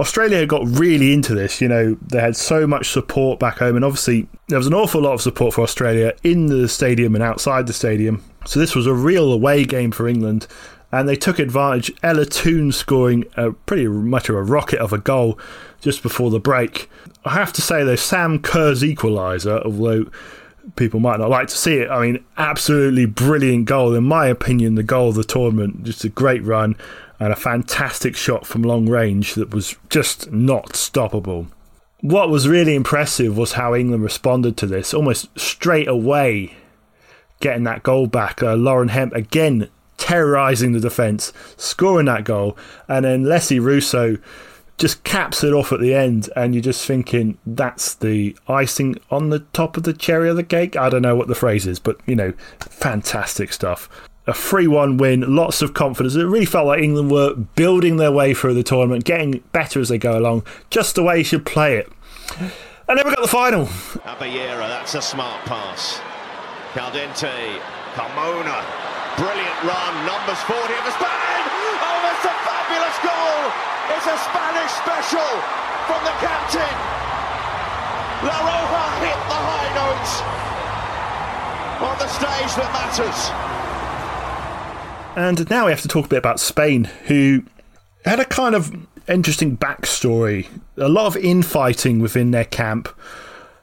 Australia 0.00 0.46
got 0.46 0.66
really 0.66 1.12
into 1.12 1.34
this. 1.34 1.60
You 1.60 1.68
know, 1.68 1.98
they 2.00 2.22
had 2.22 2.34
so 2.34 2.66
much 2.66 2.88
support 2.88 3.38
back 3.38 3.58
home, 3.58 3.76
and 3.76 3.84
obviously 3.84 4.26
there 4.48 4.56
was 4.56 4.66
an 4.66 4.72
awful 4.72 5.02
lot 5.02 5.12
of 5.12 5.20
support 5.20 5.52
for 5.52 5.60
Australia 5.60 6.14
in 6.24 6.46
the 6.46 6.68
stadium 6.68 7.14
and 7.14 7.22
outside 7.22 7.66
the 7.66 7.74
stadium. 7.74 8.24
So 8.46 8.58
this 8.58 8.74
was 8.74 8.86
a 8.86 8.94
real 8.94 9.30
away 9.30 9.66
game 9.66 9.90
for 9.90 10.08
England, 10.08 10.46
and 10.90 11.06
they 11.06 11.16
took 11.16 11.38
advantage. 11.38 11.92
Ella 12.02 12.24
Toone 12.24 12.72
scoring 12.72 13.26
a 13.36 13.52
pretty 13.52 13.88
much 13.88 14.30
of 14.30 14.36
a 14.36 14.42
rocket 14.42 14.78
of 14.78 14.94
a 14.94 14.98
goal 14.98 15.38
just 15.82 16.02
before 16.02 16.30
the 16.30 16.40
break. 16.40 16.88
I 17.26 17.34
have 17.34 17.52
to 17.52 17.60
say 17.60 17.84
though, 17.84 17.96
Sam 17.96 18.38
Kerr's 18.38 18.80
equaliser, 18.80 19.62
although 19.66 20.10
people 20.76 21.00
might 21.00 21.18
not 21.18 21.30
like 21.30 21.48
to 21.48 21.56
see 21.56 21.76
it. 21.76 21.90
I 21.90 22.00
mean, 22.00 22.24
absolutely 22.36 23.06
brilliant 23.06 23.66
goal. 23.66 23.94
In 23.94 24.04
my 24.04 24.26
opinion, 24.26 24.74
the 24.74 24.82
goal 24.82 25.10
of 25.10 25.14
the 25.14 25.24
tournament. 25.24 25.84
Just 25.84 26.04
a 26.04 26.08
great 26.08 26.42
run 26.44 26.76
and 27.18 27.32
a 27.32 27.36
fantastic 27.36 28.16
shot 28.16 28.46
from 28.46 28.62
long 28.62 28.88
range 28.88 29.34
that 29.34 29.54
was 29.54 29.76
just 29.88 30.30
not 30.32 30.70
stoppable. 30.70 31.46
What 32.00 32.30
was 32.30 32.48
really 32.48 32.74
impressive 32.74 33.36
was 33.36 33.52
how 33.52 33.74
England 33.74 34.02
responded 34.02 34.56
to 34.56 34.66
this 34.66 34.94
almost 34.94 35.28
straight 35.38 35.88
away, 35.88 36.54
getting 37.40 37.64
that 37.64 37.82
goal 37.82 38.06
back. 38.06 38.42
Uh, 38.42 38.54
Lauren 38.54 38.88
Hemp 38.88 39.14
again 39.14 39.68
terrorising 39.98 40.72
the 40.72 40.80
defence, 40.80 41.30
scoring 41.58 42.06
that 42.06 42.24
goal, 42.24 42.56
and 42.88 43.04
then 43.04 43.24
Lesie 43.24 43.60
Russo 43.60 44.16
just 44.80 45.04
caps 45.04 45.44
it 45.44 45.52
off 45.52 45.72
at 45.72 45.80
the 45.80 45.94
end, 45.94 46.30
and 46.34 46.54
you're 46.54 46.62
just 46.62 46.86
thinking 46.86 47.36
that's 47.46 47.94
the 47.94 48.34
icing 48.48 48.96
on 49.10 49.28
the 49.28 49.40
top 49.52 49.76
of 49.76 49.82
the 49.82 49.92
cherry 49.92 50.30
of 50.30 50.36
the 50.36 50.42
cake. 50.42 50.74
I 50.74 50.88
don't 50.88 51.02
know 51.02 51.14
what 51.14 51.28
the 51.28 51.34
phrase 51.34 51.66
is, 51.66 51.78
but 51.78 52.00
you 52.06 52.16
know, 52.16 52.32
fantastic 52.58 53.52
stuff 53.52 53.88
a 54.26 54.34
3 54.34 54.68
1 54.68 54.96
win, 54.96 55.34
lots 55.34 55.60
of 55.60 55.74
confidence. 55.74 56.14
It 56.14 56.24
really 56.24 56.46
felt 56.46 56.66
like 56.66 56.82
England 56.82 57.10
were 57.10 57.34
building 57.34 57.96
their 57.96 58.12
way 58.12 58.32
through 58.32 58.54
the 58.54 58.62
tournament, 58.62 59.04
getting 59.04 59.42
better 59.52 59.80
as 59.80 59.88
they 59.88 59.98
go 59.98 60.16
along, 60.16 60.44
just 60.70 60.94
the 60.94 61.02
way 61.02 61.18
you 61.18 61.24
should 61.24 61.44
play 61.44 61.76
it. 61.76 61.90
And 62.88 62.98
then 62.98 63.04
we 63.04 63.14
got 63.14 63.22
the 63.22 63.28
final. 63.28 63.66
Abelleira, 64.06 64.68
that's 64.68 64.94
a 64.94 65.02
smart 65.02 65.44
pass. 65.46 66.00
Caldentey, 66.72 67.58
Carmona, 67.94 68.62
brilliant 69.16 69.62
run, 69.64 70.06
numbers 70.06 70.38
40 70.46 70.62
of 70.62 70.94
Spain! 70.94 71.42
Oh, 71.82 71.98
that's 72.06 72.24
a 72.24 72.34
fabulous 72.46 72.98
goal! 73.02 73.79
It's 73.90 74.06
a 74.06 74.16
Spanish 74.16 74.72
special 74.80 75.30
from 75.86 76.00
the 76.04 76.14
captain. 76.22 76.74
La 78.22 78.36
Roja 78.36 78.84
hit 79.02 79.18
the 79.28 79.40
high 79.48 79.70
notes 79.74 80.12
on 81.80 81.98
the 81.98 82.08
stage 82.08 82.52
that 82.56 82.70
matters. 82.72 83.20
And 85.16 85.50
now 85.50 85.66
we 85.66 85.72
have 85.72 85.82
to 85.82 85.88
talk 85.88 86.06
a 86.06 86.08
bit 86.08 86.18
about 86.18 86.38
Spain, 86.38 86.84
who 87.06 87.42
had 88.04 88.20
a 88.20 88.24
kind 88.24 88.54
of 88.54 88.72
interesting 89.08 89.56
backstory. 89.56 90.46
A 90.76 90.88
lot 90.88 91.06
of 91.06 91.16
infighting 91.16 91.98
within 91.98 92.30
their 92.30 92.44
camp. 92.44 92.88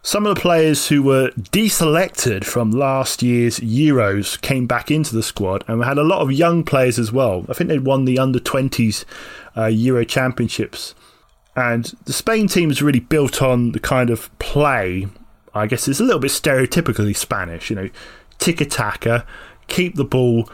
Some 0.01 0.25
of 0.25 0.36
the 0.36 0.41
players 0.41 0.88
who 0.88 1.03
were 1.03 1.31
deselected 1.31 2.45
from 2.45 2.71
last 2.71 3.21
year's 3.21 3.60
Euros 3.60 4.39
came 4.39 4.65
back 4.65 4.89
into 4.89 5.13
the 5.13 5.23
squad, 5.23 5.65
and 5.67 5.79
we 5.79 5.86
had 5.86 5.97
a 5.97 6.03
lot 6.03 6.21
of 6.21 6.31
young 6.31 6.63
players 6.63 6.97
as 6.97 7.12
well. 7.12 7.45
I 7.49 7.53
think 7.53 7.69
they'd 7.69 7.83
won 7.83 8.05
the 8.05 8.19
under 8.19 8.39
20s 8.39 9.03
uh, 9.57 9.65
Euro 9.65 10.05
Championships. 10.05 10.95
And 11.55 11.86
the 12.05 12.13
Spain 12.13 12.47
team 12.47 12.69
is 12.69 12.81
really 12.81 12.99
built 12.99 13.41
on 13.41 13.71
the 13.71 13.79
kind 13.79 14.10
of 14.10 14.29
play, 14.39 15.07
I 15.53 15.65
guess 15.65 15.88
it's 15.88 15.99
a 15.99 16.03
little 16.03 16.21
bit 16.21 16.31
stereotypically 16.31 17.15
Spanish, 17.15 17.69
you 17.69 17.75
know, 17.75 17.89
tiki 18.38 18.65
taka, 18.65 19.25
keep 19.67 19.95
the 19.95 20.05
ball 20.05 20.49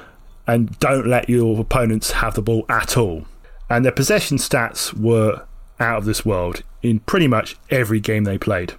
and 0.48 0.78
don't 0.80 1.06
let 1.06 1.30
your 1.30 1.60
opponents 1.60 2.12
have 2.12 2.36
the 2.36 2.42
ball 2.42 2.66
at 2.70 2.98
all. 2.98 3.26
And 3.70 3.84
their 3.84 3.92
possession 3.92 4.38
stats 4.38 4.94
were 4.94 5.46
out 5.80 5.98
of 5.98 6.06
this 6.06 6.26
world 6.26 6.64
in 6.82 7.00
pretty 7.00 7.28
much 7.28 7.58
every 7.70 8.00
game 8.00 8.24
they 8.24 8.38
played. 8.38 8.74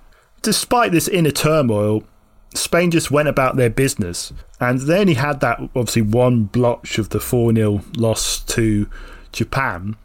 Despite 0.44 0.92
this 0.92 1.08
inner 1.08 1.30
turmoil, 1.30 2.04
Spain 2.54 2.90
just 2.90 3.10
went 3.10 3.28
about 3.28 3.56
their 3.56 3.70
business, 3.70 4.32
and 4.60 4.80
they 4.80 5.00
only 5.00 5.14
had 5.14 5.40
that 5.40 5.58
obviously 5.74 6.02
one 6.02 6.44
blotch 6.44 6.98
of 6.98 7.08
the 7.08 7.18
4 7.18 7.52
0 7.52 7.80
loss 7.96 8.40
to 8.40 8.88
Japan. 9.32 9.96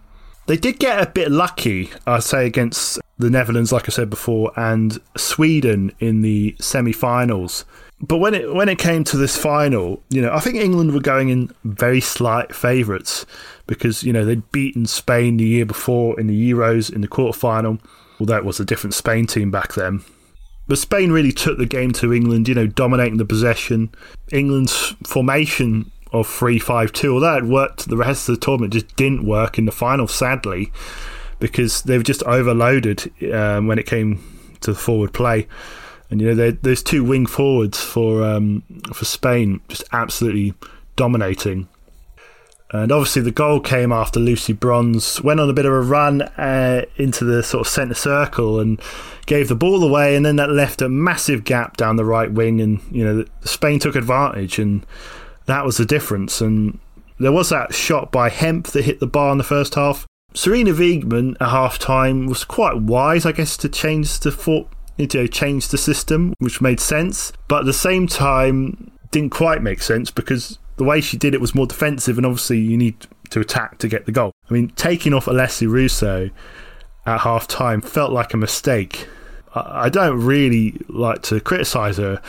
They 0.48 0.58
did 0.58 0.80
get 0.80 1.00
a 1.00 1.12
bit 1.12 1.30
lucky, 1.30 1.92
I'd 2.08 2.24
say, 2.24 2.48
against 2.48 3.00
the 3.20 3.30
Netherlands, 3.30 3.72
like 3.72 3.88
I 3.88 3.92
said 3.92 4.10
before, 4.10 4.52
and 4.56 4.98
Sweden 5.16 5.92
in 6.00 6.22
the 6.22 6.56
semi 6.60 6.94
finals 6.94 7.66
but 8.02 8.18
when 8.18 8.34
it 8.34 8.54
when 8.54 8.70
it 8.70 8.78
came 8.78 9.04
to 9.06 9.18
this 9.18 9.38
final, 9.38 10.02
you 10.10 10.22
know, 10.22 10.32
I 10.34 10.40
think 10.40 10.56
England 10.56 10.94
were 10.94 11.02
going 11.02 11.30
in 11.30 11.52
very 11.66 12.00
slight 12.00 12.56
favourites 12.56 13.26
because 13.68 14.04
you 14.04 14.14
know 14.14 14.24
they'd 14.24 14.52
beaten 14.52 14.86
Spain 14.86 15.38
the 15.38 15.46
year 15.46 15.66
before 15.66 16.20
in 16.20 16.28
the 16.28 16.52
Euros 16.52 16.94
in 16.94 17.02
the 17.02 17.10
quarterfinal, 17.10 17.80
although 18.20 18.38
it 18.38 18.46
was 18.46 18.60
a 18.60 18.66
different 18.66 18.94
Spain 18.94 19.28
team 19.28 19.52
back 19.52 19.74
then. 19.74 20.02
But 20.70 20.78
Spain 20.78 21.12
really 21.12 21.32
took 21.32 21.58
the 21.58 21.66
game 21.66 21.92
to 21.94 22.14
England, 22.14 22.48
you 22.48 22.54
know, 22.54 22.68
dominating 22.68 23.18
the 23.18 23.26
possession. 23.26 23.90
England's 24.32 24.94
formation 25.04 25.92
of 26.14 26.28
3 26.28 26.60
5 26.60 26.94
2, 26.94 27.14
although 27.14 27.38
it 27.38 27.44
worked 27.44 27.90
the 27.90 27.98
rest 27.98 28.30
of 28.30 28.36
the 28.36 28.46
tournament, 28.46 28.74
just 28.74 28.96
didn't 28.96 29.26
work 29.26 29.58
in 29.58 29.66
the 29.66 29.72
final, 29.72 30.08
sadly, 30.08 30.72
because 31.40 31.82
they 31.82 31.98
were 31.98 32.04
just 32.04 32.22
overloaded 32.24 33.12
um, 33.34 33.66
when 33.66 33.80
it 33.80 33.88
came 33.88 34.24
to 34.62 34.74
the 34.74 34.80
forward 34.80 35.12
play. 35.12 35.48
And 36.12 36.22
you 36.22 36.34
know, 36.34 36.52
those 36.52 36.84
two 36.84 37.04
wing 37.04 37.26
forwards 37.26 37.82
for 37.82 38.24
um, 38.24 38.62
for 38.94 39.06
Spain 39.06 39.62
just 39.70 39.84
absolutely 39.92 40.54
dominating. 40.96 41.68
And 42.72 42.92
obviously, 42.92 43.24
the 43.24 43.32
goal 43.32 43.60
came 43.60 43.92
after 43.92 44.20
Lucy 44.20 44.54
Bronze 44.54 45.22
went 45.22 45.40
on 45.40 45.50
a 45.50 45.54
bit 45.54 45.66
of 45.66 45.74
a 45.74 45.82
run 45.82 46.22
uh, 46.22 46.86
into 46.98 47.26
the 47.26 47.42
sort 47.42 47.66
of 47.66 47.68
centre 47.68 47.96
circle 47.96 48.60
and 48.60 48.80
gave 49.26 49.48
the 49.48 49.56
ball 49.56 49.84
away, 49.84 50.16
and 50.16 50.26
then 50.26 50.36
that 50.36 50.52
left 50.52 50.82
a 50.82 50.90
massive 50.90 51.44
gap 51.44 51.78
down 51.78 51.96
the 51.96 52.06
right 52.06 52.32
wing, 52.32 52.62
and 52.62 52.80
you 52.92 53.04
know 53.04 53.26
Spain 53.42 53.80
took 53.80 53.96
advantage, 53.96 54.60
and 54.60 54.86
that 55.48 55.66
was 55.66 55.78
the 55.78 55.86
difference. 55.86 56.42
And 56.42 56.78
there 57.18 57.32
was 57.32 57.50
that 57.50 57.74
shot 57.74 58.12
by 58.12 58.30
Hemp 58.30 58.68
that 58.68 58.86
hit 58.86 59.00
the 59.00 59.08
bar 59.08 59.32
in 59.32 59.40
the 59.40 59.44
first 59.44 59.74
half. 59.74 60.06
Sarina 60.36 60.74
Wiegman 60.76 61.38
at 61.42 61.50
half 61.50 61.80
time 61.80 62.28
was 62.28 62.44
quite 62.44 62.78
wise, 62.78 63.26
I 63.26 63.32
guess, 63.32 63.58
to 63.58 63.70
change 63.70 64.20
the 64.20 64.32
for- 64.32 64.68
you 64.96 65.08
know, 65.14 65.26
change 65.26 65.70
the 65.70 65.78
system, 65.78 66.34
which 66.40 66.62
made 66.62 66.80
sense, 66.80 67.34
but 67.48 67.62
at 67.62 67.66
the 67.66 67.74
same 67.74 68.06
time 68.06 68.92
didn't 69.12 69.32
quite 69.32 69.64
make 69.64 69.82
sense 69.82 70.12
because 70.12 70.60
the 70.80 70.86
way 70.86 71.02
she 71.02 71.18
did 71.18 71.34
it 71.36 71.42
was 71.42 71.54
more 71.54 71.68
defensive, 71.68 72.18
and 72.18 72.26
obviously 72.26 72.58
you 72.58 72.78
need 72.78 72.96
to 73.30 73.42
attack 73.42 73.78
to 73.80 73.88
get 73.88 74.06
the 74.06 74.12
goal. 74.12 74.32
I 74.50 74.54
mean, 74.54 74.70
taking 74.70 75.14
off 75.14 75.26
Alessia 75.26 75.70
Russo 75.70 76.30
at 77.06 77.20
half 77.20 77.48
time 77.48 77.82
felt 77.82 78.12
like 78.12 78.34
a 78.34 78.38
mistake. 78.38 79.08
I 79.54 79.90
don't 79.90 80.24
really 80.26 80.80
like 80.88 81.22
to 81.24 81.42
criticise 81.42 81.98
her 81.98 82.22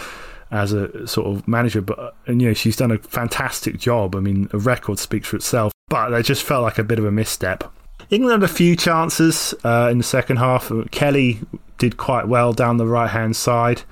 as 0.50 0.72
a 0.72 1.06
sort 1.06 1.28
of 1.28 1.46
manager, 1.46 1.80
but 1.80 2.16
and 2.26 2.42
you 2.42 2.48
know 2.48 2.54
she's 2.54 2.76
done 2.76 2.90
a 2.90 2.98
fantastic 2.98 3.78
job. 3.78 4.16
I 4.16 4.20
mean, 4.20 4.50
a 4.52 4.58
record 4.58 4.98
speaks 4.98 5.28
for 5.28 5.36
itself, 5.36 5.72
but 5.88 6.12
it 6.12 6.24
just 6.24 6.42
felt 6.42 6.64
like 6.64 6.78
a 6.78 6.84
bit 6.84 6.98
of 6.98 7.04
a 7.04 7.12
misstep. 7.12 7.72
England 8.10 8.42
had 8.42 8.50
a 8.50 8.52
few 8.52 8.74
chances 8.74 9.54
uh, 9.62 9.88
in 9.92 9.98
the 9.98 10.04
second 10.04 10.38
half. 10.38 10.72
Kelly 10.90 11.38
did 11.78 11.96
quite 11.96 12.26
well 12.26 12.52
down 12.52 12.78
the 12.78 12.86
right 12.86 13.10
hand 13.10 13.36
side. 13.36 13.82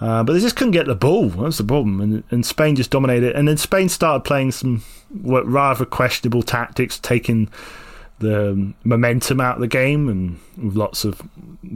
Uh, 0.00 0.22
but 0.22 0.34
they 0.34 0.40
just 0.40 0.56
couldn't 0.56 0.72
get 0.72 0.86
the 0.86 0.94
ball. 0.94 1.30
That 1.30 1.38
was 1.38 1.58
the 1.58 1.64
problem. 1.64 2.00
And, 2.00 2.22
and 2.30 2.44
Spain 2.44 2.76
just 2.76 2.90
dominated. 2.90 3.34
And 3.34 3.48
then 3.48 3.56
Spain 3.56 3.88
started 3.88 4.24
playing 4.24 4.52
some 4.52 4.82
rather 5.10 5.86
questionable 5.86 6.42
tactics, 6.42 6.98
taking 6.98 7.48
the 8.18 8.72
momentum 8.84 9.40
out 9.40 9.56
of 9.56 9.60
the 9.60 9.68
game 9.68 10.08
and 10.08 10.38
with 10.56 10.74
lots 10.74 11.04
of 11.04 11.20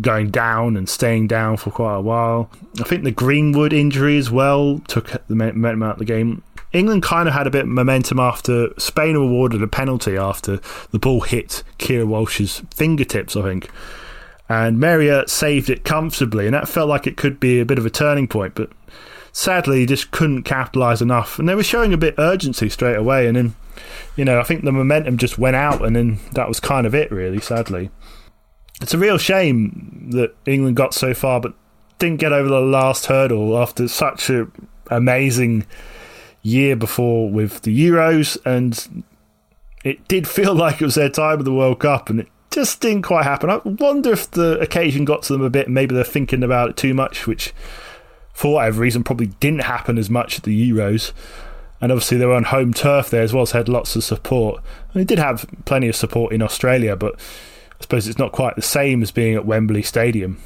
going 0.01 0.31
down 0.31 0.77
and 0.77 0.89
staying 0.89 1.27
down 1.27 1.57
for 1.57 1.71
quite 1.71 1.97
a 1.97 2.01
while. 2.01 2.51
I 2.79 2.85
think 2.85 3.05
the 3.05 3.11
Greenwood 3.11 3.73
injury 3.73 4.17
as 4.17 4.31
well 4.31 4.81
took 4.89 5.11
the 5.27 5.35
momentum 5.35 5.83
out 5.83 5.93
of 5.93 5.99
the 5.99 6.05
game. 6.05 6.43
England 6.73 7.03
kind 7.03 7.29
of 7.29 7.35
had 7.35 7.47
a 7.47 7.51
bit 7.51 7.63
of 7.63 7.69
momentum 7.69 8.21
after 8.21 8.69
Spain 8.79 9.17
awarded 9.17 9.63
a 9.63 9.67
penalty 9.67 10.17
after 10.17 10.61
the 10.93 10.99
ball 10.99 11.23
hit 11.23 11.63
Keira 11.79 12.07
Walsh's 12.07 12.63
fingertips, 12.75 13.37
I 13.37 13.43
think 13.43 13.71
and 14.51 14.81
Mary 14.81 15.09
saved 15.29 15.71
it 15.71 15.85
comfortably, 15.85 16.45
and 16.45 16.55
that 16.55 16.69
felt 16.69 16.89
like 16.89 17.07
it 17.07 17.17
could 17.17 17.39
be 17.39 17.61
a 17.61 17.65
bit 17.65 17.79
of 17.79 17.87
a 17.87 17.91
turning 17.91 18.27
point. 18.27 18.57
But 18.57 18.71
sadly, 19.31 19.79
he 19.79 19.87
just 19.87 20.11
couldn't 20.11 20.43
capitalise 20.43 21.01
enough, 21.01 21.39
and 21.39 21.49
they 21.49 21.55
were 21.55 21.63
showing 21.63 21.95
a 21.95 21.97
bit 21.97 22.17
urgency 22.19 22.69
straight 22.69 22.97
away. 22.97 23.29
And 23.29 23.37
then, 23.37 23.55
you 24.17 24.25
know, 24.25 24.41
I 24.41 24.43
think 24.43 24.65
the 24.65 24.73
momentum 24.73 25.19
just 25.19 25.39
went 25.39 25.55
out, 25.55 25.87
and 25.87 25.95
then 25.95 26.19
that 26.33 26.49
was 26.49 26.59
kind 26.59 26.85
of 26.85 26.97
it, 26.97 27.13
really. 27.13 27.41
Sadly, 27.41 27.91
it's 28.83 28.93
a 28.93 28.99
real 28.99 29.19
shame 29.19 30.09
that 30.11 30.35
England 30.47 30.77
got 30.77 30.95
so 30.95 31.15
far, 31.15 31.41
but 31.41 31.55
didn't 32.01 32.19
get 32.19 32.33
over 32.33 32.49
the 32.49 32.61
last 32.61 33.07
hurdle 33.07 33.57
after 33.57 33.87
such 33.87 34.31
an 34.31 34.51
amazing 34.91 35.65
year 36.43 36.75
before 36.75 37.31
with 37.31 37.63
the 37.63 37.87
Euros, 37.87 38.37
and 38.45 39.05
it 39.85 40.09
did 40.09 40.27
feel 40.37 40.57
like 40.57 40.81
it 40.81 40.85
was 40.85 40.97
their 40.97 41.09
time 41.09 41.39
of 41.39 41.45
the 41.45 41.55
World 41.55 41.79
Cup, 41.79 42.11
and 42.11 42.19
it 42.19 42.29
just 42.51 42.81
didn't 42.81 43.03
quite 43.03 43.25
happen. 43.25 43.51
I 43.51 43.61
wonder 43.65 44.13
if 44.13 44.31
the 44.31 44.59
occasion 44.61 45.05
got 45.05 45.23
to 45.25 45.33
them 45.33 45.43
a 45.43 45.51
bit. 45.51 45.69
Maybe 45.69 45.95
they're 45.95 46.05
thinking 46.05 46.43
about 46.43 46.71
it 46.71 46.77
too 46.77 46.95
much, 46.95 47.27
which 47.27 47.53
for 48.33 48.55
whatever 48.55 48.81
reason 48.81 49.05
probably 49.05 49.27
didn't 49.27 49.63
happen 49.63 49.99
as 49.99 50.11
much 50.11 50.39
at 50.39 50.45
the 50.45 50.71
Euros. 50.71 51.13
And 51.81 51.91
obviously 51.91 52.19
they 52.19 52.27
were 52.27 52.35
on 52.35 52.45
home 52.45 52.75
turf 52.75 53.09
there 53.09 53.23
as 53.23 53.33
well, 53.33 53.47
so 53.47 53.59
had 53.59 53.69
lots 53.69 53.97
of 53.97 54.05
support. 54.05 54.63
And 54.93 55.01
they 55.01 55.05
did 55.05 55.19
have 55.19 55.47
plenty 55.65 55.89
of 55.89 55.97
support 55.97 56.33
in 56.33 56.43
Australia, 56.43 56.97
but 56.97 57.15
I 57.15 57.83
suppose 57.83 58.07
it's 58.07 58.19
not 58.19 58.33
quite 58.33 58.57
the 58.57 58.63
same 58.63 59.03
as 59.03 59.11
being 59.11 59.35
at 59.35 59.47
Wembley 59.47 59.83
Stadium. 59.83 60.41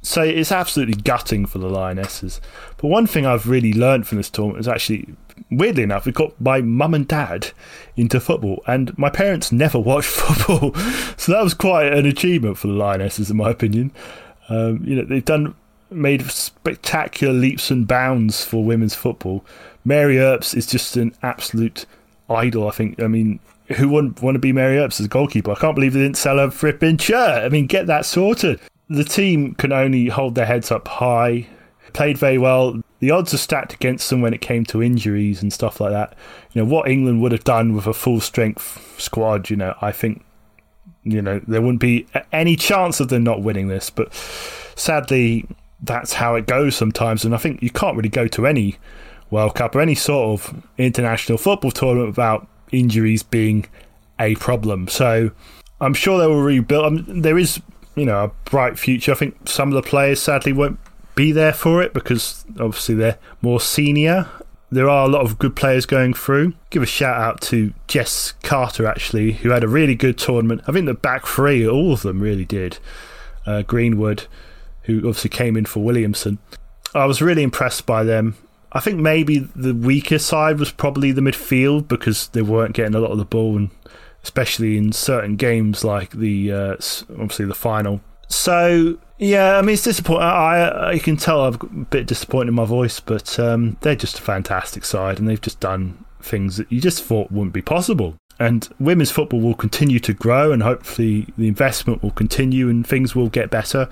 So 0.00 0.22
it's 0.22 0.52
absolutely 0.52 0.94
gutting 0.94 1.44
for 1.44 1.58
the 1.58 1.68
Lionesses. 1.68 2.40
But 2.76 2.88
one 2.88 3.06
thing 3.06 3.26
I've 3.26 3.48
really 3.48 3.72
learned 3.72 4.06
from 4.06 4.18
this 4.18 4.30
tournament 4.30 4.60
is 4.60 4.68
actually, 4.68 5.08
weirdly 5.50 5.82
enough, 5.82 6.06
we 6.06 6.12
got 6.12 6.38
my 6.40 6.60
mum 6.60 6.94
and 6.94 7.06
dad 7.06 7.52
into 7.96 8.20
football, 8.20 8.62
and 8.66 8.96
my 8.98 9.10
parents 9.10 9.52
never 9.52 9.78
watched 9.78 10.08
football. 10.10 10.74
so 11.16 11.32
that 11.32 11.42
was 11.42 11.54
quite 11.54 11.92
an 11.92 12.06
achievement 12.06 12.58
for 12.58 12.68
the 12.68 12.74
Lionesses, 12.74 13.30
in 13.30 13.36
my 13.36 13.50
opinion. 13.50 13.92
Um, 14.48 14.82
you 14.84 14.96
know, 14.96 15.04
they've 15.04 15.24
done 15.24 15.54
made 15.90 16.30
spectacular 16.30 17.32
leaps 17.32 17.70
and 17.70 17.86
bounds 17.86 18.44
for 18.44 18.64
women's 18.64 18.94
football. 18.94 19.44
Mary 19.84 20.18
Earps 20.18 20.54
is 20.54 20.66
just 20.66 20.96
an 20.96 21.14
absolute 21.22 21.86
idol. 22.28 22.68
I 22.68 22.72
think. 22.72 23.02
I 23.02 23.06
mean, 23.06 23.40
who 23.76 23.88
wouldn't 23.88 24.22
want 24.22 24.34
to 24.34 24.38
be 24.38 24.52
Mary 24.52 24.78
Earps 24.78 25.00
as 25.00 25.06
a 25.06 25.08
goalkeeper? 25.08 25.52
I 25.52 25.54
can't 25.54 25.74
believe 25.74 25.92
they 25.94 26.00
didn't 26.00 26.16
sell 26.16 26.38
her 26.38 26.50
flipping 26.50 26.98
shirt. 26.98 27.44
I 27.44 27.48
mean, 27.48 27.66
get 27.66 27.86
that 27.86 28.04
sorted 28.06 28.60
the 28.88 29.04
team 29.04 29.54
can 29.54 29.72
only 29.72 30.08
hold 30.08 30.34
their 30.34 30.46
heads 30.46 30.70
up 30.70 30.88
high. 30.88 31.46
Played 31.92 32.18
very 32.18 32.38
well. 32.38 32.80
The 33.00 33.10
odds 33.10 33.32
are 33.32 33.38
stacked 33.38 33.74
against 33.74 34.10
them 34.10 34.20
when 34.20 34.34
it 34.34 34.40
came 34.40 34.64
to 34.66 34.82
injuries 34.82 35.42
and 35.42 35.52
stuff 35.52 35.80
like 35.80 35.92
that. 35.92 36.14
You 36.52 36.62
know 36.62 36.68
what 36.68 36.88
England 36.88 37.20
would 37.22 37.32
have 37.32 37.44
done 37.44 37.74
with 37.74 37.86
a 37.86 37.94
full 37.94 38.20
strength 38.20 38.96
squad. 38.98 39.50
You 39.50 39.56
know, 39.56 39.74
I 39.80 39.92
think 39.92 40.24
you 41.04 41.22
know 41.22 41.40
there 41.46 41.60
wouldn't 41.60 41.80
be 41.80 42.06
any 42.32 42.56
chance 42.56 43.00
of 43.00 43.08
them 43.08 43.24
not 43.24 43.42
winning 43.42 43.68
this. 43.68 43.90
But 43.90 44.12
sadly, 44.74 45.46
that's 45.82 46.14
how 46.14 46.34
it 46.34 46.46
goes 46.46 46.76
sometimes. 46.76 47.24
And 47.24 47.34
I 47.34 47.38
think 47.38 47.62
you 47.62 47.70
can't 47.70 47.96
really 47.96 48.08
go 48.08 48.26
to 48.28 48.46
any 48.46 48.76
World 49.30 49.54
Cup 49.54 49.76
or 49.76 49.80
any 49.80 49.94
sort 49.94 50.40
of 50.40 50.62
international 50.76 51.38
football 51.38 51.70
tournament 51.70 52.08
without 52.08 52.48
injuries 52.72 53.22
being 53.22 53.66
a 54.18 54.34
problem. 54.36 54.88
So 54.88 55.30
I'm 55.80 55.94
sure 55.94 56.18
they 56.18 56.26
will 56.26 56.42
rebuild. 56.42 56.84
I 56.84 56.88
mean, 56.90 57.22
there 57.22 57.38
is 57.38 57.60
you 57.94 58.04
know 58.04 58.24
a 58.24 58.28
bright 58.50 58.78
future. 58.78 59.12
I 59.12 59.14
think 59.14 59.48
some 59.48 59.68
of 59.68 59.74
the 59.74 59.88
players 59.88 60.20
sadly 60.20 60.52
won't 60.52 60.78
be 61.18 61.32
there 61.32 61.52
for 61.52 61.82
it 61.82 61.92
because 61.92 62.44
obviously 62.60 62.94
they're 62.94 63.18
more 63.42 63.60
senior. 63.60 64.28
There 64.70 64.88
are 64.88 65.04
a 65.04 65.10
lot 65.10 65.22
of 65.22 65.36
good 65.36 65.56
players 65.56 65.84
going 65.84 66.14
through. 66.14 66.54
Give 66.70 66.80
a 66.80 66.86
shout 66.86 67.20
out 67.20 67.40
to 67.42 67.74
Jess 67.88 68.34
Carter 68.44 68.86
actually, 68.86 69.32
who 69.32 69.50
had 69.50 69.64
a 69.64 69.68
really 69.68 69.96
good 69.96 70.16
tournament. 70.16 70.62
I 70.68 70.72
think 70.72 70.86
the 70.86 70.94
back 70.94 71.26
three, 71.26 71.66
all 71.66 71.92
of 71.92 72.02
them 72.02 72.20
really 72.20 72.44
did. 72.44 72.78
Uh, 73.44 73.62
Greenwood, 73.62 74.26
who 74.82 74.98
obviously 74.98 75.30
came 75.30 75.56
in 75.56 75.64
for 75.64 75.82
Williamson. 75.82 76.38
I 76.94 77.06
was 77.06 77.20
really 77.20 77.42
impressed 77.42 77.84
by 77.84 78.04
them. 78.04 78.36
I 78.70 78.78
think 78.78 79.00
maybe 79.00 79.38
the 79.38 79.74
weaker 79.74 80.20
side 80.20 80.60
was 80.60 80.70
probably 80.70 81.10
the 81.10 81.20
midfield 81.20 81.88
because 81.88 82.28
they 82.28 82.42
weren't 82.42 82.76
getting 82.76 82.94
a 82.94 83.00
lot 83.00 83.10
of 83.10 83.18
the 83.18 83.24
ball 83.24 83.56
and 83.56 83.70
especially 84.22 84.76
in 84.76 84.92
certain 84.92 85.34
games 85.34 85.82
like 85.82 86.10
the 86.10 86.52
uh, 86.52 86.76
obviously 87.10 87.46
the 87.46 87.54
final. 87.54 88.02
So 88.28 88.98
yeah, 89.18 89.58
I 89.58 89.62
mean 89.62 89.74
it's 89.74 89.82
disappointing. 89.82 90.22
I 90.22 90.90
I 90.90 90.98
can 90.98 91.16
tell 91.16 91.50
got 91.50 91.70
a 91.70 91.74
bit 91.74 92.06
disappointed 92.06 92.48
in 92.48 92.54
my 92.54 92.64
voice, 92.64 93.00
but 93.00 93.38
um, 93.38 93.76
they're 93.80 93.96
just 93.96 94.18
a 94.18 94.22
fantastic 94.22 94.84
side, 94.84 95.18
and 95.18 95.28
they've 95.28 95.40
just 95.40 95.60
done 95.60 96.04
things 96.20 96.56
that 96.56 96.70
you 96.70 96.80
just 96.80 97.02
thought 97.02 97.32
wouldn't 97.32 97.52
be 97.52 97.62
possible. 97.62 98.14
And 98.40 98.68
women's 98.78 99.10
football 99.10 99.40
will 99.40 99.54
continue 99.54 99.98
to 99.98 100.12
grow, 100.12 100.52
and 100.52 100.62
hopefully 100.62 101.26
the 101.36 101.48
investment 101.48 102.02
will 102.02 102.12
continue, 102.12 102.68
and 102.68 102.86
things 102.86 103.16
will 103.16 103.28
get 103.28 103.50
better. 103.50 103.88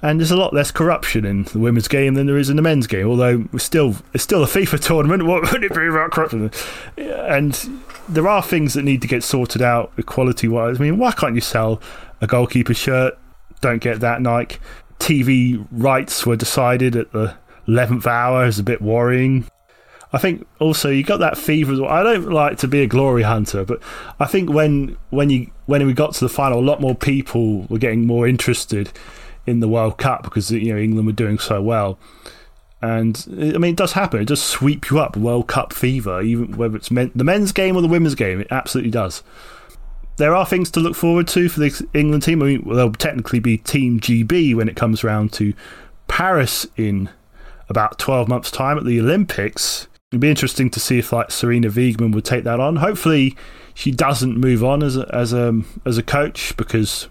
And 0.00 0.18
there's 0.18 0.30
a 0.30 0.36
lot 0.36 0.54
less 0.54 0.70
corruption 0.70 1.24
in 1.24 1.44
the 1.44 1.58
women's 1.58 1.86
game 1.86 2.14
than 2.14 2.26
there 2.26 2.38
is 2.38 2.50
in 2.50 2.56
the 2.56 2.62
men's 2.62 2.86
game. 2.86 3.06
Although 3.06 3.46
we're 3.52 3.58
still 3.58 3.96
it's 4.14 4.24
still 4.24 4.42
a 4.42 4.46
FIFA 4.46 4.80
tournament. 4.80 5.22
What 5.26 5.52
would 5.52 5.62
it 5.62 5.74
be 5.74 5.86
about 5.86 6.10
corruption? 6.10 6.50
And 6.96 7.82
there 8.08 8.26
are 8.26 8.42
things 8.42 8.74
that 8.74 8.82
need 8.82 9.02
to 9.02 9.08
get 9.08 9.22
sorted 9.22 9.62
out 9.62 9.92
equality 9.98 10.48
wise. 10.48 10.80
I 10.80 10.82
mean, 10.82 10.98
why 10.98 11.12
can't 11.12 11.34
you 11.34 11.40
sell 11.40 11.80
a 12.20 12.26
goalkeeper 12.26 12.74
shirt? 12.74 13.16
Don't 13.62 13.80
get 13.80 14.00
that, 14.00 14.20
Nike. 14.20 14.58
TV 14.98 15.66
rights 15.70 16.26
were 16.26 16.36
decided 16.36 16.94
at 16.94 17.12
the 17.12 17.34
11th 17.66 18.06
hour 18.06 18.44
is 18.44 18.58
a 18.58 18.62
bit 18.62 18.82
worrying. 18.82 19.46
I 20.12 20.18
think 20.18 20.46
also 20.58 20.90
you 20.90 21.02
got 21.02 21.20
that 21.20 21.38
fever. 21.38 21.84
I 21.86 22.02
don't 22.02 22.30
like 22.30 22.58
to 22.58 22.68
be 22.68 22.82
a 22.82 22.86
glory 22.86 23.22
hunter, 23.22 23.64
but 23.64 23.80
I 24.20 24.26
think 24.26 24.50
when 24.50 24.98
when 25.08 25.30
you 25.30 25.50
when 25.64 25.86
we 25.86 25.94
got 25.94 26.12
to 26.14 26.20
the 26.20 26.28
final, 26.28 26.58
a 26.58 26.60
lot 26.60 26.82
more 26.82 26.94
people 26.94 27.62
were 27.62 27.78
getting 27.78 28.06
more 28.06 28.28
interested 28.28 28.92
in 29.46 29.60
the 29.60 29.68
World 29.68 29.96
Cup 29.96 30.22
because 30.22 30.50
you 30.50 30.74
know 30.74 30.78
England 30.78 31.06
were 31.06 31.12
doing 31.12 31.38
so 31.38 31.62
well. 31.62 31.98
And 32.82 33.24
I 33.30 33.58
mean, 33.58 33.72
it 33.72 33.76
does 33.76 33.92
happen. 33.92 34.20
It 34.20 34.28
does 34.28 34.42
sweep 34.42 34.90
you 34.90 34.98
up, 34.98 35.16
World 35.16 35.46
Cup 35.46 35.72
fever, 35.72 36.20
even 36.20 36.56
whether 36.56 36.76
it's 36.76 36.90
men, 36.90 37.12
the 37.14 37.24
men's 37.24 37.52
game 37.52 37.76
or 37.76 37.80
the 37.80 37.88
women's 37.88 38.16
game. 38.16 38.40
It 38.40 38.48
absolutely 38.50 38.90
does. 38.90 39.22
There 40.16 40.34
are 40.34 40.46
things 40.46 40.70
to 40.72 40.80
look 40.80 40.94
forward 40.94 41.26
to 41.28 41.48
for 41.48 41.60
the 41.60 41.88
England 41.94 42.22
team. 42.22 42.42
I 42.42 42.46
mean, 42.46 42.68
they'll 42.68 42.92
technically 42.92 43.40
be 43.40 43.58
Team 43.58 43.98
GB 43.98 44.54
when 44.54 44.68
it 44.68 44.76
comes 44.76 45.02
around 45.02 45.32
to 45.34 45.54
Paris 46.06 46.66
in 46.76 47.08
about 47.68 47.98
12 47.98 48.28
months' 48.28 48.50
time 48.50 48.76
at 48.76 48.84
the 48.84 49.00
Olympics. 49.00 49.88
It'd 50.10 50.20
be 50.20 50.28
interesting 50.28 50.68
to 50.70 50.80
see 50.80 50.98
if 50.98 51.12
like 51.12 51.28
Sarina 51.28 51.70
Wiegman 51.70 52.14
would 52.14 52.26
take 52.26 52.44
that 52.44 52.60
on. 52.60 52.76
Hopefully, 52.76 53.34
she 53.72 53.90
doesn't 53.90 54.36
move 54.36 54.62
on 54.62 54.82
as 54.82 54.96
a, 54.96 55.08
as 55.14 55.32
a 55.32 55.62
as 55.86 55.96
a 55.96 56.02
coach 56.02 56.54
because 56.58 57.08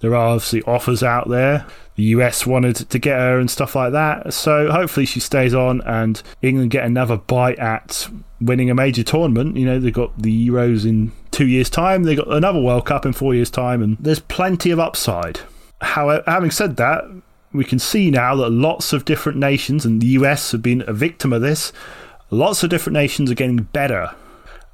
There 0.00 0.14
are 0.14 0.34
obviously 0.34 0.62
offers 0.62 1.02
out 1.02 1.28
there. 1.28 1.64
The 1.94 2.02
US 2.04 2.44
wanted 2.44 2.76
to 2.76 2.98
get 2.98 3.18
her 3.18 3.38
and 3.38 3.50
stuff 3.50 3.74
like 3.76 3.92
that. 3.92 4.34
So 4.34 4.70
hopefully 4.70 5.06
she 5.06 5.20
stays 5.20 5.54
on 5.54 5.80
and 5.82 6.20
England 6.42 6.72
get 6.72 6.84
another 6.84 7.16
bite 7.16 7.58
at 7.58 8.08
winning 8.40 8.68
a 8.68 8.74
major 8.74 9.04
tournament. 9.04 9.56
You 9.56 9.64
know, 9.64 9.78
they've 9.78 9.92
got 9.92 10.20
the 10.20 10.48
Euros 10.48 10.84
in 10.84 11.12
two 11.32 11.46
years' 11.46 11.70
time, 11.70 12.04
they've 12.04 12.16
got 12.16 12.32
another 12.32 12.60
World 12.60 12.86
Cup 12.86 13.04
in 13.04 13.12
four 13.12 13.34
years' 13.34 13.50
time, 13.50 13.82
and 13.82 13.96
there's 13.98 14.20
plenty 14.20 14.70
of 14.70 14.78
upside. 14.78 15.40
However, 15.80 16.22
having 16.26 16.50
said 16.50 16.76
that, 16.76 17.04
we 17.52 17.64
can 17.64 17.78
see 17.78 18.10
now 18.10 18.36
that 18.36 18.50
lots 18.50 18.92
of 18.92 19.04
different 19.04 19.38
nations, 19.38 19.84
and 19.84 20.00
the 20.00 20.06
US 20.18 20.52
have 20.52 20.62
been 20.62 20.84
a 20.86 20.92
victim 20.92 21.32
of 21.32 21.42
this, 21.42 21.72
lots 22.30 22.62
of 22.62 22.70
different 22.70 22.94
nations 22.94 23.30
are 23.30 23.34
getting 23.34 23.56
better. 23.56 24.14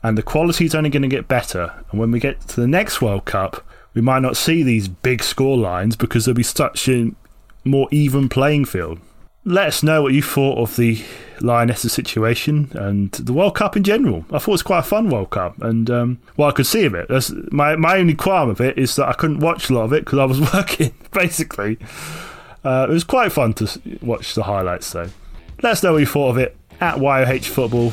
And 0.02 0.16
the 0.16 0.22
quality 0.22 0.64
is 0.64 0.74
only 0.74 0.90
going 0.90 1.02
to 1.02 1.08
get 1.08 1.26
better. 1.26 1.72
And 1.90 1.98
when 1.98 2.10
we 2.10 2.20
get 2.20 2.40
to 2.48 2.60
the 2.60 2.68
next 2.68 3.02
World 3.02 3.24
Cup, 3.24 3.64
we 3.94 4.00
might 4.00 4.22
not 4.22 4.36
see 4.36 4.62
these 4.62 4.86
big 4.86 5.22
score 5.22 5.56
lines 5.56 5.96
because 5.96 6.24
there'll 6.24 6.36
be 6.36 6.42
such 6.44 6.88
a 6.88 7.10
more 7.64 7.88
even 7.90 8.28
playing 8.28 8.66
field. 8.66 9.00
Let 9.48 9.68
us 9.68 9.82
know 9.82 10.02
what 10.02 10.12
you 10.12 10.22
thought 10.22 10.58
of 10.58 10.76
the 10.76 11.02
Lionesses 11.40 11.92
situation 11.92 12.70
and 12.74 13.10
the 13.12 13.32
World 13.32 13.54
Cup 13.54 13.78
in 13.78 13.82
general. 13.82 14.26
I 14.30 14.38
thought 14.38 14.48
it 14.48 14.52
was 14.52 14.62
quite 14.62 14.80
a 14.80 14.82
fun 14.82 15.08
World 15.08 15.30
Cup, 15.30 15.60
and 15.62 15.88
um, 15.90 16.18
well, 16.36 16.50
I 16.50 16.52
could 16.52 16.66
see 16.66 16.84
of 16.84 16.94
it. 16.94 17.08
That's, 17.08 17.32
my 17.50 17.74
my 17.74 17.96
only 17.96 18.14
qualm 18.14 18.50
of 18.50 18.60
it 18.60 18.76
is 18.76 18.94
that 18.96 19.08
I 19.08 19.14
couldn't 19.14 19.40
watch 19.40 19.70
a 19.70 19.74
lot 19.74 19.84
of 19.84 19.92
it 19.94 20.04
because 20.04 20.18
I 20.18 20.26
was 20.26 20.40
working. 20.54 20.92
Basically, 21.12 21.78
uh, 22.62 22.86
it 22.90 22.92
was 22.92 23.04
quite 23.04 23.32
fun 23.32 23.54
to 23.54 23.80
watch 24.02 24.34
the 24.34 24.42
highlights 24.42 24.92
though. 24.92 25.08
Let 25.62 25.72
us 25.72 25.82
know 25.82 25.92
what 25.92 25.98
you 25.98 26.06
thought 26.06 26.28
of 26.28 26.38
it 26.38 26.54
at 26.80 26.98
YOH 26.98 27.48
Football 27.48 27.92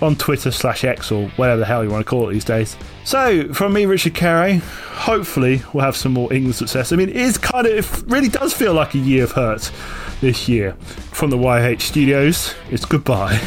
on 0.00 0.16
Twitter 0.16 0.50
slash 0.50 0.84
X 0.84 1.10
or 1.10 1.28
whatever 1.30 1.60
the 1.60 1.66
hell 1.66 1.82
you 1.84 1.90
want 1.90 2.04
to 2.04 2.08
call 2.08 2.28
it 2.28 2.32
these 2.32 2.44
days. 2.44 2.76
So, 3.04 3.52
from 3.52 3.72
me, 3.72 3.86
Richard 3.86 4.14
Carey, 4.14 4.56
hopefully 4.56 5.62
we'll 5.72 5.84
have 5.84 5.96
some 5.96 6.12
more 6.12 6.32
England 6.32 6.56
success. 6.56 6.92
I 6.92 6.96
mean, 6.96 7.08
it 7.08 7.16
is 7.16 7.38
kind 7.38 7.66
of, 7.66 8.02
it 8.02 8.10
really 8.10 8.28
does 8.28 8.52
feel 8.52 8.74
like 8.74 8.94
a 8.94 8.98
year 8.98 9.24
of 9.24 9.32
hurt 9.32 9.70
this 10.20 10.48
year. 10.48 10.72
From 11.12 11.30
the 11.30 11.36
YH 11.36 11.80
studios, 11.80 12.54
it's 12.70 12.84
goodbye. 12.84 13.40